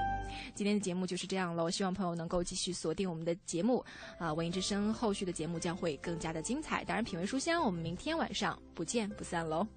[0.55, 3.85] 今天的节目就是这样喽，希望朋友能够继续锁定我们的节目
[4.17, 6.83] 啊、文艺之声后续的节目将会更加的精彩。
[6.85, 9.67] 当然，品味书香，我们明天晚上不见不散喽。